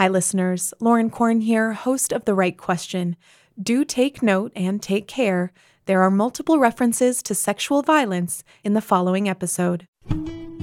Hi, 0.00 0.08
listeners. 0.08 0.72
Lauren 0.80 1.10
Korn 1.10 1.42
here, 1.42 1.74
host 1.74 2.10
of 2.10 2.24
The 2.24 2.32
Write 2.32 2.56
Question. 2.56 3.16
Do 3.62 3.84
take 3.84 4.22
note 4.22 4.50
and 4.56 4.80
take 4.80 5.06
care. 5.06 5.52
There 5.84 6.00
are 6.00 6.10
multiple 6.10 6.58
references 6.58 7.22
to 7.24 7.34
sexual 7.34 7.82
violence 7.82 8.42
in 8.64 8.72
the 8.72 8.80
following 8.80 9.28
episode. 9.28 9.86
And 10.08 10.56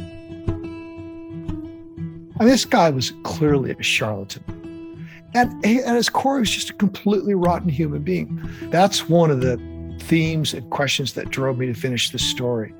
this 2.39 2.65
guy 2.65 2.89
was 2.89 3.13
clearly 3.21 3.75
a 3.77 3.83
charlatan. 3.83 5.07
And 5.35 5.63
at 5.63 5.95
his 5.95 6.09
core, 6.09 6.37
he 6.37 6.39
was 6.39 6.49
just 6.49 6.71
a 6.71 6.73
completely 6.73 7.35
rotten 7.35 7.69
human 7.69 8.01
being. 8.01 8.41
That's 8.71 9.07
one 9.07 9.29
of 9.29 9.41
the 9.41 9.57
themes 10.01 10.55
and 10.55 10.67
questions 10.71 11.13
that 11.13 11.29
drove 11.29 11.59
me 11.59 11.67
to 11.67 11.75
finish 11.75 12.09
this 12.09 12.23
story. 12.23 12.73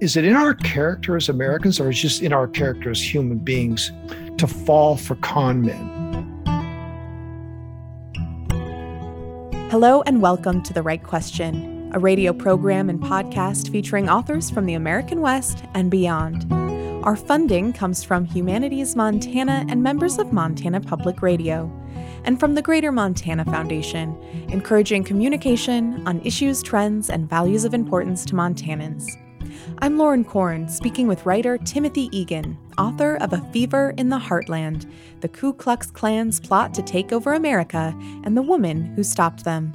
Is 0.00 0.16
it 0.16 0.24
in 0.24 0.36
our 0.36 0.54
character 0.54 1.16
as 1.16 1.28
Americans, 1.28 1.78
or 1.80 1.90
is 1.90 1.98
it 1.98 2.00
just 2.00 2.22
in 2.22 2.32
our 2.32 2.48
character 2.48 2.90
as 2.90 3.14
human 3.14 3.36
beings 3.36 3.92
to 4.38 4.46
fall 4.46 4.96
for 4.96 5.14
con 5.16 5.62
men? 5.62 5.96
Hello, 9.70 10.02
and 10.02 10.22
welcome 10.22 10.62
to 10.62 10.72
The 10.72 10.82
Write 10.82 11.02
Question, 11.02 11.90
a 11.92 11.98
radio 11.98 12.32
program 12.32 12.88
and 12.88 13.00
podcast 13.00 13.70
featuring 13.72 14.08
authors 14.08 14.48
from 14.48 14.66
the 14.66 14.74
American 14.74 15.20
West 15.20 15.64
and 15.74 15.90
beyond. 15.90 16.50
Our 17.04 17.16
funding 17.16 17.72
comes 17.72 18.02
from 18.02 18.24
Humanities 18.24 18.96
Montana 18.96 19.64
and 19.68 19.82
members 19.82 20.18
of 20.18 20.32
Montana 20.32 20.80
Public 20.80 21.22
Radio, 21.22 21.70
and 22.24 22.38
from 22.38 22.54
the 22.54 22.62
Greater 22.62 22.92
Montana 22.92 23.44
Foundation, 23.44 24.16
encouraging 24.48 25.04
communication 25.04 26.06
on 26.06 26.20
issues, 26.20 26.62
trends, 26.62 27.10
and 27.10 27.28
values 27.28 27.64
of 27.64 27.74
importance 27.74 28.24
to 28.26 28.34
Montanans. 28.34 29.04
I'm 29.78 29.98
Lauren 29.98 30.24
Korn, 30.24 30.68
speaking 30.68 31.06
with 31.06 31.26
writer 31.26 31.58
Timothy 31.58 32.08
Egan, 32.16 32.56
author 32.78 33.16
of 33.16 33.32
A 33.32 33.40
Fever 33.52 33.94
in 33.96 34.08
the 34.08 34.18
Heartland 34.18 34.90
The 35.20 35.28
Ku 35.28 35.52
Klux 35.52 35.90
Klan's 35.90 36.40
Plot 36.40 36.74
to 36.74 36.82
Take 36.82 37.12
Over 37.12 37.34
America 37.34 37.94
and 38.24 38.36
the 38.36 38.42
Woman 38.42 38.84
Who 38.94 39.02
Stopped 39.02 39.44
Them. 39.44 39.72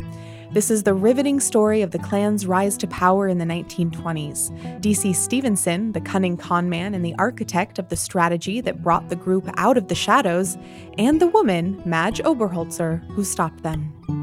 This 0.52 0.70
is 0.70 0.84
the 0.84 0.94
riveting 0.94 1.40
story 1.40 1.82
of 1.82 1.92
the 1.92 2.00
Klan's 2.00 2.46
rise 2.46 2.76
to 2.78 2.88
power 2.88 3.30
in 3.30 3.38
the 3.38 3.46
1920s. 3.46 4.82
D.C. 4.82 5.14
Stephenson, 5.14 5.94
the 5.94 6.02
cunning 6.02 6.36
conman 6.36 6.94
and 6.94 7.06
the 7.06 7.16
architect 7.18 7.80
of 7.80 7.88
the 7.88 7.96
strategy 7.96 8.60
that 8.60 8.84
brought 8.84 9.08
the 9.08 9.16
group 9.16 9.50
out 9.56 9.78
of 9.78 9.88
the 9.88 9.96
shadows, 9.96 10.58
and 10.98 11.22
the 11.22 11.28
woman, 11.28 11.82
Madge 11.86 12.20
Oberholtzer, 12.24 13.02
who 13.12 13.24
stopped 13.24 13.64
them. 13.64 14.21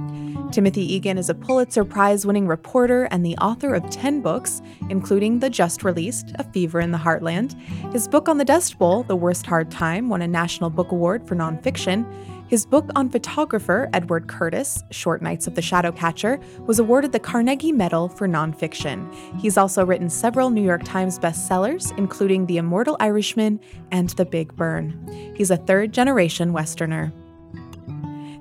Timothy 0.51 0.95
Egan 0.95 1.19
is 1.19 1.29
a 1.29 1.35
Pulitzer 1.35 1.85
Prize 1.85 2.25
winning 2.25 2.47
reporter 2.47 3.05
and 3.05 3.25
the 3.25 3.37
author 3.37 3.75
of 3.75 3.89
10 3.91 4.23
books, 4.23 4.63
including 4.89 5.41
the 5.41 5.51
just 5.51 5.85
released 5.85 6.33
A 6.37 6.45
Fever 6.45 6.81
in 6.81 6.91
the 6.91 6.99
Heartland. 6.99 7.55
His 7.93 8.09
book 8.09 8.31
on 8.31 8.39
the 8.39 8.47
Dust 8.47 8.79
Bowl, 8.79 9.03
The 9.03 9.15
Worst 9.15 9.45
Hard 9.45 9.71
Time, 9.71 10.09
won 10.09 10.23
a 10.23 10.29
National 10.29 10.71
Book 10.71 10.91
Award 10.91 11.29
for 11.29 11.37
nonfiction. 11.37 12.07
His 12.49 12.65
book 12.65 12.89
on 12.97 13.11
photographer 13.11 13.91
Edward 13.93 14.27
Curtis, 14.27 14.83
Short 14.91 15.21
Nights 15.21 15.47
of 15.47 15.55
the 15.55 15.61
Shadowcatcher, 15.61 16.43
was 16.67 16.79
awarded 16.79 17.13
the 17.13 17.21
Carnegie 17.21 17.73
Medal 17.73 18.09
for 18.09 18.27
nonfiction. 18.27 19.15
He's 19.39 19.59
also 19.59 19.85
written 19.85 20.09
several 20.09 20.49
New 20.49 20.65
York 20.65 20.83
Times 20.83 21.19
bestsellers, 21.19 21.97
including 21.99 22.47
The 22.47 22.57
Immortal 22.57 22.97
Irishman 23.01 23.61
and 23.91 24.09
The 24.11 24.25
Big 24.25 24.57
Burn. 24.57 25.35
He's 25.37 25.51
a 25.51 25.59
third 25.59 25.93
generation 25.93 26.55
Westerner. 26.55 27.13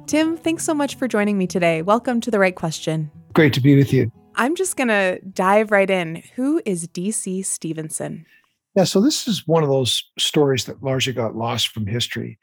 Tim, 0.08 0.38
thanks 0.38 0.64
so 0.64 0.74
much 0.74 0.96
for 0.96 1.06
joining 1.06 1.38
me 1.38 1.48
today. 1.48 1.82
Welcome 1.82 2.22
to 2.22 2.32
The 2.32 2.40
Write 2.40 2.56
Question. 2.56 3.12
Great 3.34 3.54
to 3.56 3.60
be 3.60 3.76
with 3.76 3.92
you. 3.92 4.10
I'm 4.36 4.56
just 4.56 4.78
going 4.78 4.88
to 4.88 5.20
dive 5.34 5.70
right 5.70 5.90
in. 5.90 6.24
Who 6.36 6.62
is 6.66 6.88
DC 6.88 7.46
Stephenson? 7.46 8.26
Yeah, 8.74 8.86
so 8.86 9.02
this 9.02 9.28
is 9.28 9.46
one 9.46 9.64
of 9.64 9.70
those 9.70 10.10
stories 10.18 10.64
that 10.64 10.82
largely 10.82 11.12
got 11.12 11.36
lost 11.36 11.68
from 11.70 11.88
history. 11.88 12.40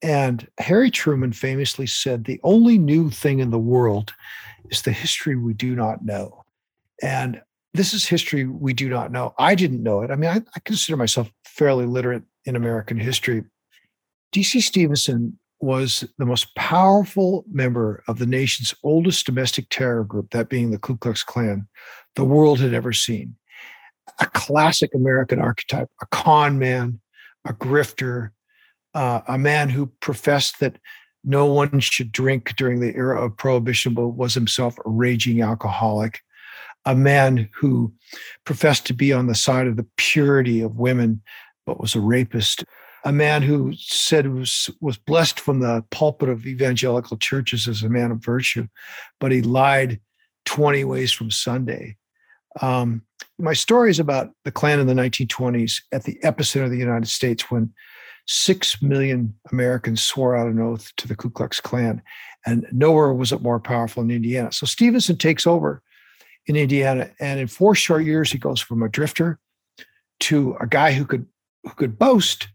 And 0.00 0.46
Harry 0.58 0.92
Truman 0.92 1.32
famously 1.32 1.88
said, 1.88 2.24
The 2.24 2.38
only 2.44 2.78
new 2.78 3.10
thing 3.10 3.40
in 3.40 3.50
the 3.50 3.58
world 3.58 4.14
is 4.70 4.82
the 4.82 4.92
history 4.92 5.34
we 5.34 5.54
do 5.54 5.74
not 5.74 6.04
know. 6.04 6.44
And 7.02 7.42
this 7.74 7.94
is 7.94 8.06
history 8.06 8.46
we 8.46 8.72
do 8.72 8.88
not 8.88 9.10
know. 9.10 9.34
I 9.40 9.56
didn't 9.56 9.82
know 9.82 10.02
it. 10.02 10.12
I 10.12 10.14
mean, 10.14 10.30
I, 10.30 10.36
I 10.54 10.60
consider 10.64 10.96
myself 10.96 11.28
fairly 11.44 11.84
literate 11.84 12.22
in 12.44 12.54
American 12.54 12.96
history. 12.96 13.42
D.C. 14.30 14.60
Stephenson 14.60 15.36
was 15.60 16.04
the 16.18 16.26
most 16.26 16.54
powerful 16.54 17.44
member 17.50 18.02
of 18.06 18.18
the 18.18 18.26
nation's 18.26 18.74
oldest 18.82 19.26
domestic 19.26 19.66
terror 19.70 20.04
group, 20.04 20.30
that 20.30 20.48
being 20.48 20.70
the 20.70 20.78
Ku 20.78 20.96
Klux 20.96 21.22
Klan, 21.22 21.66
the 22.14 22.24
world 22.24 22.60
had 22.60 22.74
ever 22.74 22.92
seen. 22.92 23.34
A 24.20 24.26
classic 24.26 24.94
American 24.94 25.40
archetype, 25.40 25.88
a 26.00 26.06
con 26.06 26.58
man, 26.58 27.00
a 27.44 27.52
grifter, 27.52 28.30
uh, 28.94 29.20
a 29.28 29.38
man 29.38 29.68
who 29.68 29.86
professed 30.00 30.60
that 30.60 30.78
no 31.24 31.46
one 31.46 31.80
should 31.80 32.12
drink 32.12 32.54
during 32.56 32.80
the 32.80 32.94
era 32.94 33.24
of 33.24 33.36
prohibition, 33.36 33.94
but 33.94 34.08
was 34.08 34.34
himself 34.34 34.78
a 34.78 34.90
raging 34.90 35.42
alcoholic, 35.42 36.20
a 36.84 36.94
man 36.94 37.48
who 37.54 37.92
professed 38.44 38.86
to 38.86 38.94
be 38.94 39.12
on 39.12 39.26
the 39.26 39.34
side 39.34 39.66
of 39.66 39.76
the 39.76 39.86
purity 39.96 40.60
of 40.60 40.76
women, 40.76 41.20
but 41.66 41.80
was 41.80 41.94
a 41.94 42.00
rapist, 42.00 42.64
a 43.08 43.12
man 43.12 43.40
who 43.40 43.72
said 43.74 44.26
was 44.34 44.68
was 44.82 44.98
blessed 44.98 45.40
from 45.40 45.60
the 45.60 45.82
pulpit 45.90 46.28
of 46.28 46.46
evangelical 46.46 47.16
churches 47.16 47.66
as 47.66 47.82
a 47.82 47.88
man 47.88 48.10
of 48.10 48.18
virtue, 48.18 48.68
but 49.18 49.32
he 49.32 49.40
lied 49.40 49.98
20 50.44 50.84
ways 50.84 51.10
from 51.10 51.30
Sunday. 51.30 51.96
Um, 52.60 53.02
my 53.38 53.54
story 53.54 53.90
is 53.90 53.98
about 53.98 54.30
the 54.44 54.52
Klan 54.52 54.78
in 54.78 54.86
the 54.86 54.92
1920s 54.92 55.80
at 55.90 56.04
the 56.04 56.18
epicenter 56.22 56.64
of 56.64 56.70
the 56.70 56.76
United 56.76 57.08
States 57.08 57.50
when 57.50 57.72
six 58.26 58.82
million 58.82 59.34
Americans 59.52 60.02
swore 60.02 60.36
out 60.36 60.48
an 60.48 60.60
oath 60.60 60.92
to 60.98 61.08
the 61.08 61.16
Ku 61.16 61.30
Klux 61.30 61.62
Klan, 61.62 62.02
and 62.44 62.66
nowhere 62.72 63.14
was 63.14 63.32
it 63.32 63.40
more 63.40 63.58
powerful 63.58 64.02
in 64.02 64.10
Indiana. 64.10 64.52
So 64.52 64.66
Stephenson 64.66 65.16
takes 65.16 65.46
over 65.46 65.82
in 66.46 66.56
Indiana, 66.56 67.10
and 67.20 67.40
in 67.40 67.46
four 67.46 67.74
short 67.74 68.04
years, 68.04 68.30
he 68.30 68.36
goes 68.36 68.60
from 68.60 68.82
a 68.82 68.88
drifter 68.90 69.38
to 70.20 70.58
a 70.60 70.66
guy 70.66 70.92
who 70.92 71.06
could 71.06 71.24
who 71.64 71.70
could 71.70 71.98
boast 71.98 72.48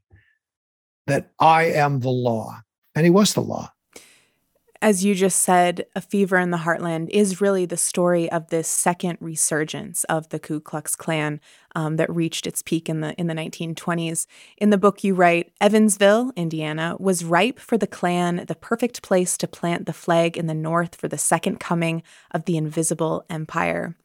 that 1.08 1.32
I 1.40 1.66
am 1.66 2.00
the 2.00 2.10
law, 2.10 2.62
and 2.96 3.06
he 3.06 3.10
was 3.10 3.34
the 3.34 3.42
law 3.42 3.74
as 4.84 5.06
you 5.06 5.16
just 5.16 5.40
said, 5.40 5.86
A 5.96 6.02
Fever 6.02 6.38
in 6.38 6.52
the 6.52 6.58
Heartland 6.58 7.08
is 7.10 7.40
really 7.40 7.66
the 7.66 7.78
story 7.78 8.30
of 8.30 8.50
this 8.50 8.68
second 8.68 9.18
resurgence 9.22 10.04
of 10.04 10.28
the 10.28 10.40
Ku 10.40 10.60
Klux 10.60 10.94
Klan 10.94 11.40
um, 11.74 11.96
that 11.96 12.14
reached 12.14 12.46
its 12.46 12.62
peak 12.62 12.90
in 12.90 13.00
the 13.00 13.14
in 13.14 13.28
the 13.28 13.34
1920s. 13.34 14.28
In 14.58 14.72
the 14.72 14.78
book, 14.78 15.02
you 15.02 15.16
write, 15.16 15.54
Evansville, 15.62 16.34
Indiana, 16.36 16.98
was 17.00 17.24
ripe 17.24 17.60
for 17.60 17.78
the 17.78 17.88
Klan, 17.88 18.44
the 18.46 18.56
perfect 18.56 19.02
place 19.02 19.38
to 19.38 19.48
plant 19.48 19.86
the 19.86 19.94
flag 19.94 20.38
in 20.38 20.48
the 20.48 20.54
North 20.54 20.96
for 20.96 21.08
the 21.08 21.18
second 21.18 21.62
coming 21.62 22.04
of 22.32 22.44
the 22.44 22.58
invisible 22.58 23.24
empire. 23.30 23.96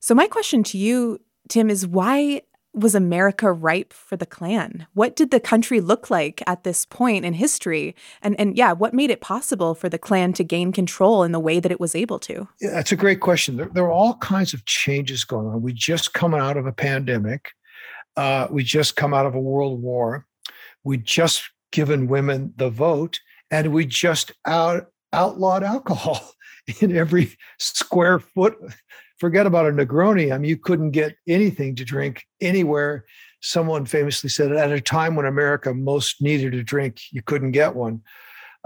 So 0.00 0.16
my 0.16 0.26
question 0.26 0.64
to 0.64 0.78
you, 0.78 1.20
Tim, 1.48 1.70
is 1.70 1.86
why 1.86 2.42
was 2.74 2.94
America 2.94 3.52
ripe 3.52 3.92
for 3.92 4.16
the 4.16 4.26
Klan? 4.26 4.86
What 4.94 5.14
did 5.14 5.30
the 5.30 5.40
country 5.40 5.80
look 5.80 6.10
like 6.10 6.42
at 6.46 6.64
this 6.64 6.84
point 6.84 7.24
in 7.24 7.34
history? 7.34 7.94
And 8.20 8.38
and 8.38 8.56
yeah, 8.56 8.72
what 8.72 8.92
made 8.92 9.10
it 9.10 9.20
possible 9.20 9.74
for 9.74 9.88
the 9.88 9.98
Klan 9.98 10.32
to 10.34 10.44
gain 10.44 10.72
control 10.72 11.22
in 11.22 11.32
the 11.32 11.40
way 11.40 11.60
that 11.60 11.72
it 11.72 11.80
was 11.80 11.94
able 11.94 12.18
to? 12.20 12.48
Yeah, 12.60 12.70
that's 12.70 12.92
a 12.92 12.96
great 12.96 13.20
question. 13.20 13.56
There, 13.56 13.70
there 13.72 13.84
are 13.84 13.92
all 13.92 14.16
kinds 14.16 14.52
of 14.52 14.64
changes 14.66 15.24
going 15.24 15.46
on. 15.46 15.62
We 15.62 15.72
just 15.72 16.14
come 16.14 16.34
out 16.34 16.56
of 16.56 16.66
a 16.66 16.72
pandemic. 16.72 17.52
Uh, 18.16 18.48
we 18.50 18.64
just 18.64 18.96
come 18.96 19.14
out 19.14 19.26
of 19.26 19.34
a 19.34 19.40
world 19.40 19.80
war. 19.80 20.26
We 20.82 20.98
just 20.98 21.50
given 21.72 22.08
women 22.08 22.52
the 22.56 22.70
vote, 22.70 23.20
and 23.50 23.72
we 23.72 23.86
just 23.86 24.32
out 24.46 24.88
outlawed 25.12 25.62
alcohol 25.62 26.34
in 26.80 26.96
every 26.96 27.36
square 27.58 28.18
foot 28.18 28.56
forget 29.24 29.46
about 29.46 29.66
a 29.66 29.70
Negroni. 29.70 30.34
I 30.34 30.36
mean, 30.36 30.50
you 30.50 30.58
couldn't 30.58 30.90
get 30.90 31.16
anything 31.26 31.74
to 31.76 31.84
drink 31.84 32.26
anywhere. 32.42 33.06
Someone 33.40 33.86
famously 33.86 34.28
said 34.28 34.52
at 34.52 34.70
a 34.70 34.82
time 34.82 35.16
when 35.16 35.24
America 35.24 35.72
most 35.72 36.20
needed 36.20 36.52
a 36.52 36.62
drink, 36.62 37.00
you 37.10 37.22
couldn't 37.22 37.52
get 37.52 37.74
one. 37.74 38.02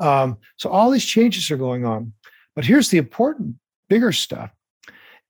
Um, 0.00 0.38
so 0.56 0.69
all 0.69 0.90
these 0.90 1.05
changes 1.05 1.49
are 1.52 1.56
going 1.56 1.84
on. 1.84 2.12
But 2.56 2.64
here's 2.64 2.88
the 2.88 2.99
important, 2.99 3.55
bigger 3.88 4.10
stuff. 4.10 4.50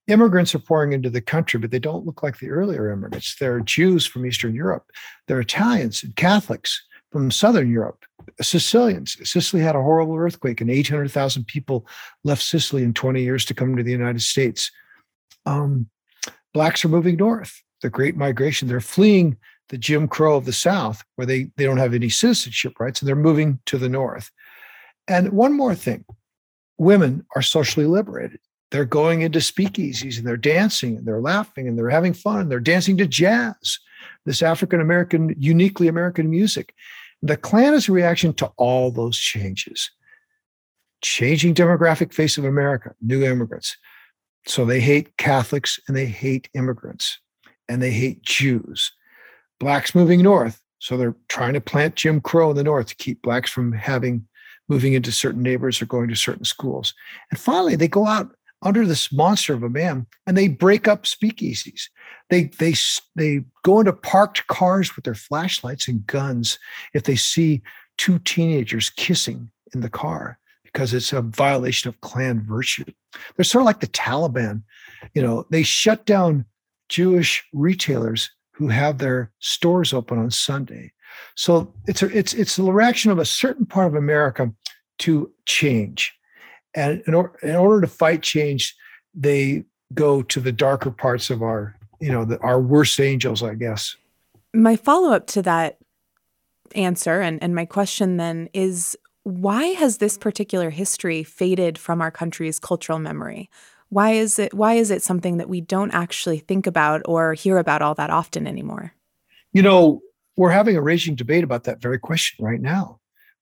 Immigrants 0.07 0.55
are 0.55 0.59
pouring 0.59 0.93
into 0.93 1.11
the 1.11 1.21
country, 1.21 1.59
but 1.59 1.69
they 1.69 1.77
don't 1.77 2.07
look 2.07 2.23
like 2.23 2.39
the 2.39 2.49
earlier 2.49 2.89
immigrants. 2.91 3.35
They're 3.39 3.59
Jews 3.59 4.07
from 4.07 4.25
Eastern 4.25 4.55
Europe. 4.55 4.85
They're 5.27 5.41
Italians 5.41 6.01
and 6.01 6.15
Catholics 6.15 6.83
from 7.11 7.29
Southern 7.29 7.71
Europe, 7.71 8.03
Sicilians. 8.41 9.15
Sicily 9.29 9.61
had 9.61 9.75
a 9.75 9.83
horrible 9.83 10.15
earthquake, 10.15 10.59
and 10.59 10.71
800,000 10.71 11.45
people 11.45 11.85
left 12.23 12.41
Sicily 12.41 12.81
in 12.81 12.95
20 12.95 13.21
years 13.21 13.45
to 13.45 13.53
come 13.53 13.75
to 13.75 13.83
the 13.83 13.91
United 13.91 14.23
States 14.23 14.71
um, 15.49 15.89
blacks 16.53 16.85
are 16.85 16.89
moving 16.89 17.17
north. 17.17 17.61
The 17.81 17.89
Great 17.89 18.15
Migration. 18.15 18.67
They're 18.67 18.81
fleeing 18.81 19.37
the 19.69 19.77
Jim 19.77 20.07
Crow 20.07 20.35
of 20.35 20.45
the 20.45 20.53
South, 20.53 21.03
where 21.15 21.25
they 21.25 21.49
they 21.55 21.63
don't 21.63 21.77
have 21.77 21.93
any 21.93 22.09
citizenship 22.09 22.79
rights, 22.79 23.01
and 23.01 23.07
they're 23.07 23.15
moving 23.15 23.59
to 23.65 23.77
the 23.77 23.89
north. 23.89 24.31
And 25.07 25.31
one 25.31 25.53
more 25.53 25.75
thing, 25.75 26.05
women 26.77 27.25
are 27.35 27.41
socially 27.41 27.85
liberated. 27.85 28.39
They're 28.71 28.85
going 28.85 29.21
into 29.21 29.39
speakeasies 29.39 30.19
and 30.19 30.27
they're 30.27 30.37
dancing 30.37 30.95
and 30.95 31.07
they're 31.07 31.21
laughing 31.21 31.67
and 31.67 31.75
they're 31.75 31.89
having 31.89 32.13
fun. 32.13 32.41
And 32.41 32.51
they're 32.51 32.59
dancing 32.59 32.97
to 32.97 33.07
jazz, 33.07 33.79
this 34.25 34.43
African 34.43 34.79
American, 34.79 35.35
uniquely 35.39 35.87
American 35.87 36.29
music. 36.29 36.75
The 37.23 37.35
Klan 37.35 37.73
is 37.73 37.89
a 37.89 37.91
reaction 37.91 38.33
to 38.35 38.51
all 38.57 38.91
those 38.91 39.17
changes. 39.17 39.89
Changing 41.01 41.55
demographic 41.55 42.13
face 42.13 42.37
of 42.37 42.45
America, 42.45 42.93
new 43.01 43.23
immigrants. 43.23 43.75
So 44.49 44.65
they 44.65 44.79
hate 44.79 45.15
Catholics 45.17 45.79
and 45.87 45.95
they 45.95 46.07
hate 46.07 46.49
immigrants 46.55 47.19
and 47.67 47.81
they 47.81 47.91
hate 47.91 48.23
Jews. 48.23 48.91
Blacks 49.59 49.93
moving 49.93 50.23
north. 50.23 50.59
So 50.79 50.97
they're 50.97 51.15
trying 51.27 51.53
to 51.53 51.61
plant 51.61 51.95
Jim 51.95 52.19
Crow 52.19 52.49
in 52.49 52.55
the 52.55 52.63
north 52.63 52.87
to 52.87 52.95
keep 52.95 53.21
blacks 53.21 53.51
from 53.51 53.73
having 53.73 54.25
moving 54.67 54.93
into 54.93 55.11
certain 55.11 55.43
neighborhoods 55.43 55.81
or 55.81 55.85
going 55.85 56.09
to 56.09 56.15
certain 56.15 56.45
schools. 56.45 56.93
And 57.29 57.39
finally, 57.39 57.75
they 57.75 57.87
go 57.87 58.07
out 58.07 58.35
under 58.61 58.85
this 58.85 59.11
monster 59.11 59.53
of 59.53 59.63
a 59.63 59.69
man 59.69 60.07
and 60.25 60.35
they 60.35 60.47
break 60.47 60.87
up 60.87 61.03
speakeasies. 61.03 61.83
They 62.29 62.45
they 62.45 62.73
they 63.15 63.43
go 63.63 63.79
into 63.79 63.93
parked 63.93 64.47
cars 64.47 64.95
with 64.95 65.05
their 65.05 65.15
flashlights 65.15 65.87
and 65.87 66.05
guns 66.07 66.57
if 66.93 67.03
they 67.03 67.15
see 67.15 67.61
two 67.97 68.17
teenagers 68.19 68.89
kissing 68.89 69.51
in 69.75 69.81
the 69.81 69.89
car 69.89 70.39
because 70.71 70.93
it's 70.93 71.13
a 71.13 71.21
violation 71.21 71.89
of 71.89 71.99
Klan 72.01 72.41
virtue. 72.41 72.85
They're 73.35 73.43
sort 73.43 73.63
of 73.63 73.65
like 73.65 73.79
the 73.79 73.87
Taliban. 73.87 74.63
You 75.13 75.21
know, 75.21 75.45
they 75.49 75.63
shut 75.63 76.05
down 76.05 76.45
Jewish 76.89 77.43
retailers 77.53 78.29
who 78.51 78.67
have 78.67 78.97
their 78.97 79.31
stores 79.39 79.93
open 79.93 80.19
on 80.19 80.31
Sunday. 80.31 80.91
So 81.35 81.73
it's 81.87 82.03
a, 82.03 82.17
it's 82.17 82.33
it's 82.33 82.55
the 82.55 82.71
reaction 82.71 83.11
of 83.11 83.19
a 83.19 83.25
certain 83.25 83.65
part 83.65 83.87
of 83.87 83.95
America 83.95 84.51
to 84.99 85.31
change, 85.45 86.13
and 86.75 87.01
in, 87.07 87.13
or, 87.13 87.37
in 87.41 87.55
order 87.55 87.81
to 87.81 87.87
fight 87.87 88.21
change, 88.21 88.75
they 89.13 89.63
go 89.93 90.21
to 90.21 90.39
the 90.39 90.51
darker 90.51 90.91
parts 90.91 91.29
of 91.29 91.41
our 91.41 91.75
you 91.99 92.11
know 92.11 92.25
the, 92.25 92.37
our 92.39 92.61
worst 92.61 92.99
angels, 92.99 93.41
I 93.41 93.55
guess. 93.55 93.95
My 94.53 94.75
follow 94.75 95.11
up 95.11 95.27
to 95.27 95.41
that 95.43 95.77
answer 96.75 97.21
and 97.21 97.41
and 97.41 97.55
my 97.55 97.65
question 97.65 98.17
then 98.17 98.49
is 98.53 98.95
why 99.23 99.65
has 99.65 99.97
this 99.97 100.17
particular 100.17 100.69
history 100.69 101.23
faded 101.23 101.77
from 101.77 102.01
our 102.01 102.11
country's 102.11 102.59
cultural 102.59 102.99
memory? 102.99 103.49
Why 103.89 104.11
is 104.11 104.37
it 104.39 104.53
why 104.53 104.73
is 104.73 104.91
it 104.91 105.01
something 105.01 105.37
that 105.37 105.49
we 105.49 105.61
don't 105.61 105.91
actually 105.91 106.39
think 106.39 106.67
about 106.67 107.01
or 107.05 107.33
hear 107.33 107.57
about 107.57 107.81
all 107.81 107.95
that 107.95 108.09
often 108.09 108.47
anymore? 108.47 108.93
You 109.51 109.63
know, 109.63 110.01
we're 110.37 110.51
having 110.51 110.77
a 110.77 110.81
raging 110.81 111.15
debate 111.15 111.43
about 111.43 111.63
that 111.65 111.81
very 111.81 111.99
question 111.99 112.45
right 112.45 112.61
now. 112.61 112.99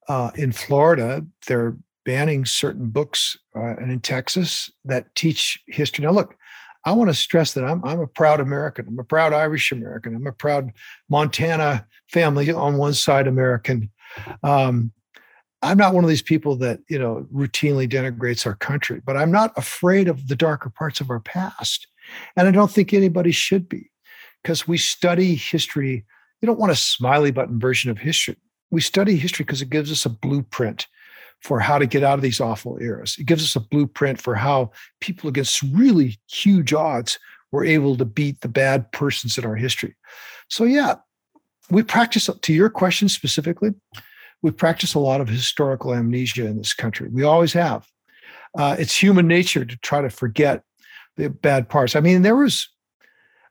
Uh, 0.07 0.31
in 0.35 0.53
Florida, 0.53 1.25
they're 1.47 1.75
banning 2.05 2.45
certain 2.45 2.89
books, 2.89 3.37
uh, 3.53 3.75
and 3.75 3.91
in 3.91 3.99
Texas 3.99 4.71
that 4.85 5.13
teach 5.15 5.61
history. 5.67 6.05
Now, 6.05 6.11
look, 6.11 6.37
I 6.85 6.93
want 6.93 7.09
to 7.09 7.13
stress 7.13 7.53
that 7.53 7.65
I'm 7.65 7.83
I'm 7.83 7.99
a 7.99 8.07
proud 8.07 8.39
American. 8.39 8.87
I'm 8.87 8.99
a 8.99 9.03
proud 9.03 9.33
Irish 9.33 9.73
American. 9.73 10.15
I'm 10.15 10.25
a 10.25 10.31
proud 10.31 10.71
Montana 11.09 11.85
family 12.07 12.49
on 12.49 12.77
one 12.77 12.93
side 12.93 13.27
American. 13.27 13.91
Um, 14.41 14.93
I'm 15.61 15.77
not 15.77 15.93
one 15.93 16.03
of 16.03 16.09
these 16.09 16.21
people 16.21 16.55
that 16.57 16.79
you 16.89 16.99
know 16.99 17.25
routinely 17.33 17.89
denigrates 17.89 18.45
our 18.45 18.55
country, 18.55 19.01
but 19.05 19.17
I'm 19.17 19.31
not 19.31 19.53
afraid 19.57 20.07
of 20.07 20.27
the 20.27 20.35
darker 20.35 20.69
parts 20.69 21.01
of 21.01 21.09
our 21.09 21.19
past, 21.19 21.87
and 22.35 22.47
I 22.47 22.51
don't 22.51 22.71
think 22.71 22.93
anybody 22.93 23.31
should 23.31 23.67
be, 23.67 23.89
because 24.43 24.67
we 24.67 24.77
study 24.77 25.35
history 25.35 26.05
You 26.41 26.45
don't 26.45 26.59
want 26.59 26.71
a 26.71 26.75
smiley 26.75 27.31
button 27.31 27.59
version 27.59 27.89
of 27.89 27.97
history. 27.97 28.37
We 28.69 28.81
study 28.81 29.15
history 29.15 29.43
because 29.43 29.61
it 29.61 29.69
gives 29.69 29.91
us 29.91 30.05
a 30.05 30.09
blueprint 30.09 30.87
for 31.41 31.59
how 31.59 31.77
to 31.77 31.85
get 31.85 32.03
out 32.03 32.15
of 32.15 32.21
these 32.21 32.41
awful 32.41 32.77
eras. 32.81 33.15
It 33.19 33.25
gives 33.25 33.43
us 33.43 33.55
a 33.55 33.59
blueprint 33.59 34.19
for 34.21 34.35
how 34.35 34.71
people 35.01 35.29
against 35.29 35.61
really 35.61 36.19
huge 36.29 36.73
odds 36.73 37.19
were 37.51 37.63
able 37.63 37.95
to 37.97 38.05
beat 38.05 38.41
the 38.41 38.47
bad 38.47 38.91
persons 38.91 39.37
in 39.37 39.45
our 39.45 39.55
history. 39.55 39.95
So, 40.49 40.63
yeah, 40.63 40.95
we 41.69 41.83
practice, 41.83 42.29
to 42.41 42.53
your 42.53 42.69
question 42.69 43.09
specifically, 43.09 43.71
we 44.41 44.51
practice 44.51 44.93
a 44.93 44.99
lot 44.99 45.21
of 45.21 45.27
historical 45.27 45.93
amnesia 45.93 46.45
in 46.45 46.57
this 46.57 46.73
country. 46.73 47.09
We 47.09 47.23
always 47.23 47.53
have. 47.53 47.87
Uh, 48.57 48.75
it's 48.79 49.01
human 49.01 49.27
nature 49.27 49.65
to 49.65 49.77
try 49.77 50.01
to 50.01 50.09
forget 50.09 50.63
the 51.15 51.29
bad 51.29 51.69
parts. 51.69 51.95
I 51.95 51.99
mean, 51.99 52.21
there 52.21 52.35
was 52.35 52.69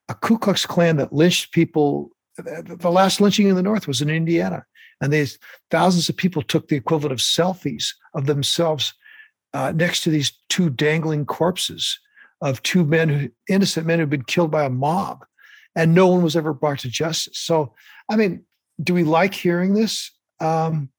a 0.09 0.15
Ku 0.15 0.39
Klux 0.39 0.65
Klan 0.67 0.97
that 0.97 1.13
lynched 1.13 1.53
people 1.53 2.11
the 2.37 2.91
last 2.91 3.21
lynching 3.21 3.49
in 3.49 3.57
the 3.57 3.63
North 3.63 3.89
was 3.89 4.03
in 4.03 4.11
Indiana, 4.11 4.65
and 5.01 5.13
these 5.13 5.39
thousands 5.71 6.09
of 6.09 6.17
people 6.17 6.43
took 6.43 6.69
the 6.69 6.77
equivalent 6.77 7.13
of 7.13 7.19
selfies 7.19 7.95
of 8.15 8.27
themselves 8.27 8.95
uh, 9.55 9.73
next 9.75 10.03
to 10.03 10.11
these 10.11 10.33
two 10.49 10.69
dangling 10.69 11.25
corpses 11.25 11.99
of 12.43 12.63
two 12.63 12.85
men, 12.85 13.09
who, 13.09 13.31
innocent 13.49 13.87
men 13.87 13.99
who'd 13.99 14.11
been 14.11 14.25
killed 14.25 14.51
by 14.51 14.65
a 14.65 14.71
mob, 14.71 15.25
and 15.75 15.95
no 15.95 16.07
one 16.09 16.23
was 16.23 16.37
ever 16.37 16.53
brought 16.53 16.81
to 16.81 16.91
justice. 16.91 17.39
So, 17.39 17.75
I 18.11 18.17
mean, 18.17 18.45
do 18.83 18.93
we 18.93 19.05
like 19.05 19.33
hearing 19.33 19.75
this? 19.75 20.11
Um, 20.41 20.91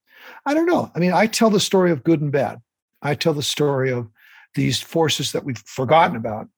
I 0.44 0.54
don't 0.54 0.66
know. 0.66 0.90
I 0.94 0.98
mean, 0.98 1.12
I 1.12 1.26
tell 1.26 1.50
the 1.50 1.60
story 1.60 1.90
of 1.90 2.04
good 2.04 2.20
and 2.20 2.32
bad. 2.32 2.60
I 3.02 3.14
tell 3.14 3.34
the 3.34 3.42
story 3.42 3.92
of 3.92 4.08
these 4.54 4.80
forces 4.80 5.32
that 5.32 5.44
we've 5.44 5.58
forgotten 5.58 6.16
about, 6.16 6.48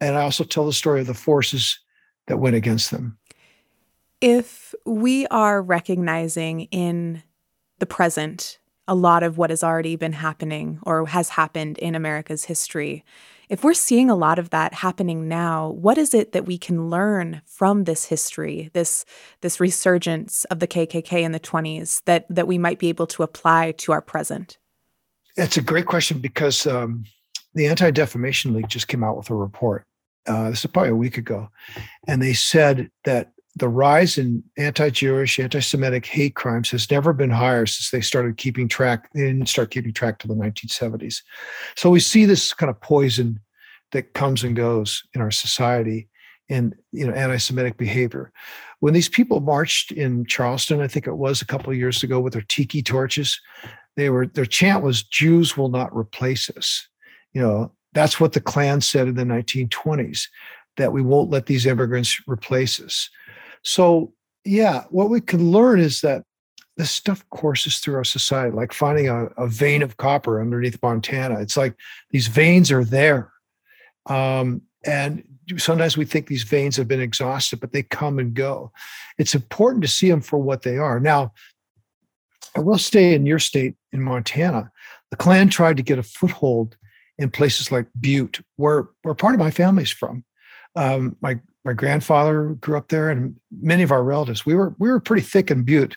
and 0.00 0.16
I 0.16 0.22
also 0.22 0.44
tell 0.44 0.66
the 0.66 0.72
story 0.72 1.00
of 1.00 1.06
the 1.06 1.14
forces 1.14 1.78
that 2.26 2.38
went 2.38 2.56
against 2.56 2.90
them. 2.90 3.18
If 4.20 4.74
we 4.86 5.26
are 5.28 5.60
recognizing 5.60 6.62
in 6.70 7.22
the 7.78 7.86
present 7.86 8.58
a 8.86 8.94
lot 8.94 9.22
of 9.22 9.38
what 9.38 9.50
has 9.50 9.62
already 9.62 9.96
been 9.96 10.12
happening 10.12 10.78
or 10.82 11.06
has 11.06 11.30
happened 11.30 11.78
in 11.78 11.94
America's 11.94 12.44
history, 12.44 13.04
if 13.50 13.64
we're 13.64 13.74
seeing 13.74 14.08
a 14.08 14.14
lot 14.14 14.38
of 14.38 14.50
that 14.50 14.72
happening 14.72 15.26
now, 15.26 15.70
what 15.70 15.98
is 15.98 16.14
it 16.14 16.30
that 16.32 16.46
we 16.46 16.56
can 16.56 16.88
learn 16.88 17.42
from 17.44 17.82
this 17.82 18.04
history, 18.04 18.70
this 18.72 19.04
this 19.40 19.58
resurgence 19.58 20.44
of 20.46 20.60
the 20.60 20.68
KKK 20.68 21.20
in 21.22 21.32
the 21.32 21.40
20s 21.40 22.00
that 22.04 22.26
that 22.30 22.46
we 22.46 22.58
might 22.58 22.78
be 22.78 22.88
able 22.88 23.08
to 23.08 23.24
apply 23.24 23.72
to 23.72 23.92
our 23.92 24.00
present? 24.00 24.56
It's 25.36 25.56
a 25.56 25.62
great 25.62 25.86
question 25.86 26.20
because 26.20 26.64
um, 26.64 27.04
the 27.54 27.66
Anti 27.66 27.90
Defamation 27.90 28.54
League 28.54 28.68
just 28.68 28.86
came 28.86 29.02
out 29.02 29.16
with 29.16 29.30
a 29.30 29.34
report. 29.34 29.84
Uh, 30.26 30.50
this 30.50 30.64
is 30.64 30.70
probably 30.70 30.90
a 30.90 30.96
week 30.96 31.18
ago, 31.18 31.50
and 32.06 32.22
they 32.22 32.34
said 32.34 32.88
that 33.04 33.32
the 33.56 33.68
rise 33.68 34.16
in 34.16 34.44
anti-Jewish, 34.56 35.38
anti-Semitic 35.38 36.06
hate 36.06 36.34
crimes 36.34 36.70
has 36.70 36.90
never 36.90 37.12
been 37.12 37.30
higher 37.30 37.66
since 37.66 37.90
they 37.90 38.00
started 38.00 38.36
keeping 38.36 38.68
track. 38.68 39.10
They 39.12 39.26
didn't 39.26 39.48
start 39.48 39.70
keeping 39.70 39.92
track 39.92 40.18
till 40.18 40.34
the 40.34 40.40
1970s. 40.40 41.22
So 41.76 41.90
we 41.90 42.00
see 42.00 42.24
this 42.24 42.54
kind 42.54 42.70
of 42.70 42.80
poison 42.80 43.40
that 43.92 44.14
comes 44.14 44.44
and 44.44 44.54
goes 44.54 45.02
in 45.14 45.20
our 45.20 45.32
society 45.32 46.08
in 46.48 46.74
you 46.92 47.06
know 47.06 47.12
anti-Semitic 47.12 47.76
behavior. 47.76 48.32
When 48.80 48.94
these 48.94 49.08
people 49.08 49.40
marched 49.40 49.92
in 49.92 50.26
Charleston, 50.26 50.80
I 50.80 50.88
think 50.88 51.06
it 51.06 51.16
was 51.16 51.40
a 51.40 51.46
couple 51.46 51.70
of 51.70 51.78
years 51.78 52.02
ago, 52.02 52.20
with 52.20 52.32
their 52.32 52.42
tiki 52.42 52.82
torches, 52.82 53.40
they 53.96 54.10
were 54.10 54.26
their 54.26 54.46
chant 54.46 54.82
was 54.82 55.02
"Jews 55.02 55.56
will 55.56 55.68
not 55.68 55.96
replace 55.96 56.50
us." 56.50 56.88
You 57.32 57.42
know 57.42 57.72
that's 57.92 58.20
what 58.20 58.32
the 58.32 58.40
Klan 58.40 58.80
said 58.80 59.08
in 59.08 59.14
the 59.14 59.24
1920s 59.24 60.28
that 60.76 60.92
we 60.92 61.02
won't 61.02 61.30
let 61.30 61.46
these 61.46 61.66
immigrants 61.66 62.20
replace 62.26 62.80
us. 62.80 63.10
So, 63.62 64.12
yeah, 64.44 64.84
what 64.90 65.10
we 65.10 65.20
can 65.20 65.50
learn 65.50 65.80
is 65.80 66.00
that 66.00 66.24
this 66.76 66.90
stuff 66.90 67.24
courses 67.30 67.78
through 67.78 67.96
our 67.96 68.04
society, 68.04 68.56
like 68.56 68.72
finding 68.72 69.08
a, 69.08 69.26
a 69.36 69.46
vein 69.46 69.82
of 69.82 69.98
copper 69.98 70.40
underneath 70.40 70.78
Montana. 70.82 71.40
It's 71.40 71.56
like 71.56 71.74
these 72.10 72.26
veins 72.26 72.72
are 72.72 72.84
there. 72.84 73.32
Um, 74.06 74.62
and 74.84 75.22
sometimes 75.58 75.96
we 75.96 76.06
think 76.06 76.26
these 76.26 76.42
veins 76.42 76.76
have 76.76 76.88
been 76.88 77.00
exhausted, 77.00 77.60
but 77.60 77.72
they 77.72 77.82
come 77.82 78.18
and 78.18 78.32
go. 78.32 78.72
It's 79.18 79.34
important 79.34 79.82
to 79.82 79.88
see 79.88 80.08
them 80.08 80.22
for 80.22 80.38
what 80.38 80.62
they 80.62 80.78
are. 80.78 80.98
Now, 80.98 81.32
I 82.56 82.60
will 82.60 82.78
stay 82.78 83.14
in 83.14 83.26
your 83.26 83.38
state 83.38 83.74
in 83.92 84.02
Montana. 84.02 84.72
The 85.10 85.16
Klan 85.16 85.50
tried 85.50 85.76
to 85.76 85.82
get 85.82 85.98
a 85.98 86.02
foothold 86.02 86.76
in 87.18 87.30
places 87.30 87.70
like 87.70 87.86
Butte, 88.00 88.40
where, 88.56 88.88
where 89.02 89.14
part 89.14 89.34
of 89.34 89.40
my 89.40 89.50
family's 89.50 89.90
from. 89.90 90.24
Um, 90.76 91.16
my 91.20 91.40
my 91.64 91.72
grandfather 91.72 92.56
grew 92.60 92.76
up 92.76 92.88
there, 92.88 93.10
and 93.10 93.36
many 93.50 93.82
of 93.82 93.92
our 93.92 94.02
relatives. 94.02 94.46
We 94.46 94.54
were 94.54 94.74
we 94.78 94.88
were 94.88 95.00
pretty 95.00 95.22
thick 95.22 95.50
in 95.50 95.62
Butte. 95.62 95.96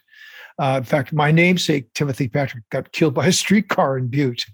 Uh, 0.59 0.75
in 0.77 0.83
fact, 0.83 1.13
my 1.13 1.31
namesake 1.31 1.93
Timothy 1.93 2.27
Patrick 2.27 2.63
got 2.69 2.91
killed 2.91 3.13
by 3.13 3.27
a 3.27 3.31
streetcar 3.31 3.97
in 3.97 4.07
Butte 4.07 4.45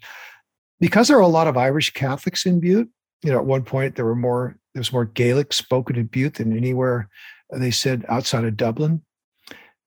because 0.80 1.08
there 1.08 1.18
are 1.18 1.22
a 1.22 1.28
lot 1.28 1.48
of 1.48 1.58
Irish 1.58 1.94
Catholics 1.94 2.46
in 2.46 2.60
Butte. 2.60 2.90
You 3.24 3.32
know, 3.32 3.40
at 3.40 3.46
one 3.46 3.64
point 3.64 3.96
there 3.96 4.06
were 4.06 4.16
more 4.16 4.58
there 4.74 4.80
was 4.80 4.94
more 4.94 5.06
Gaelic 5.06 5.52
spoken 5.54 5.96
in 5.96 6.08
Butte 6.08 6.36
than 6.36 6.56
anywhere. 6.56 7.10
They 7.52 7.72
said 7.72 8.06
outside 8.08 8.46
of 8.46 8.58
Dublin. 8.58 9.02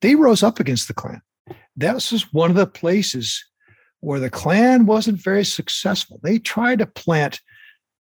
They 0.00 0.16
rose 0.16 0.42
up 0.42 0.58
against 0.58 0.88
the 0.88 0.94
Klan. 0.94 1.22
That 1.76 1.94
was 1.94 2.26
one 2.32 2.50
of 2.50 2.56
the 2.56 2.66
places 2.66 3.44
where 4.00 4.18
the 4.18 4.30
Klan 4.30 4.84
wasn't 4.84 5.22
very 5.22 5.44
successful. 5.44 6.18
They 6.22 6.38
tried 6.38 6.80
to 6.80 6.86
plant 6.86 7.40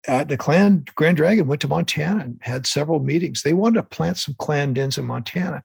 uh, 0.08 0.24
the 0.24 0.38
Klan 0.38 0.86
Grand 0.96 1.18
Dragon 1.18 1.48
went 1.48 1.62
to 1.62 1.68
Montana 1.68 2.24
and 2.24 2.39
had 2.41 2.65
several 2.65 3.00
meetings. 3.00 3.44
They 3.44 3.53
wanted 3.53 3.75
to 3.75 3.84
plant 3.84 4.18
some 4.18 4.36
Klan 4.39 4.74
dens 4.74 4.98
in 4.98 5.06
Montana. 5.06 5.63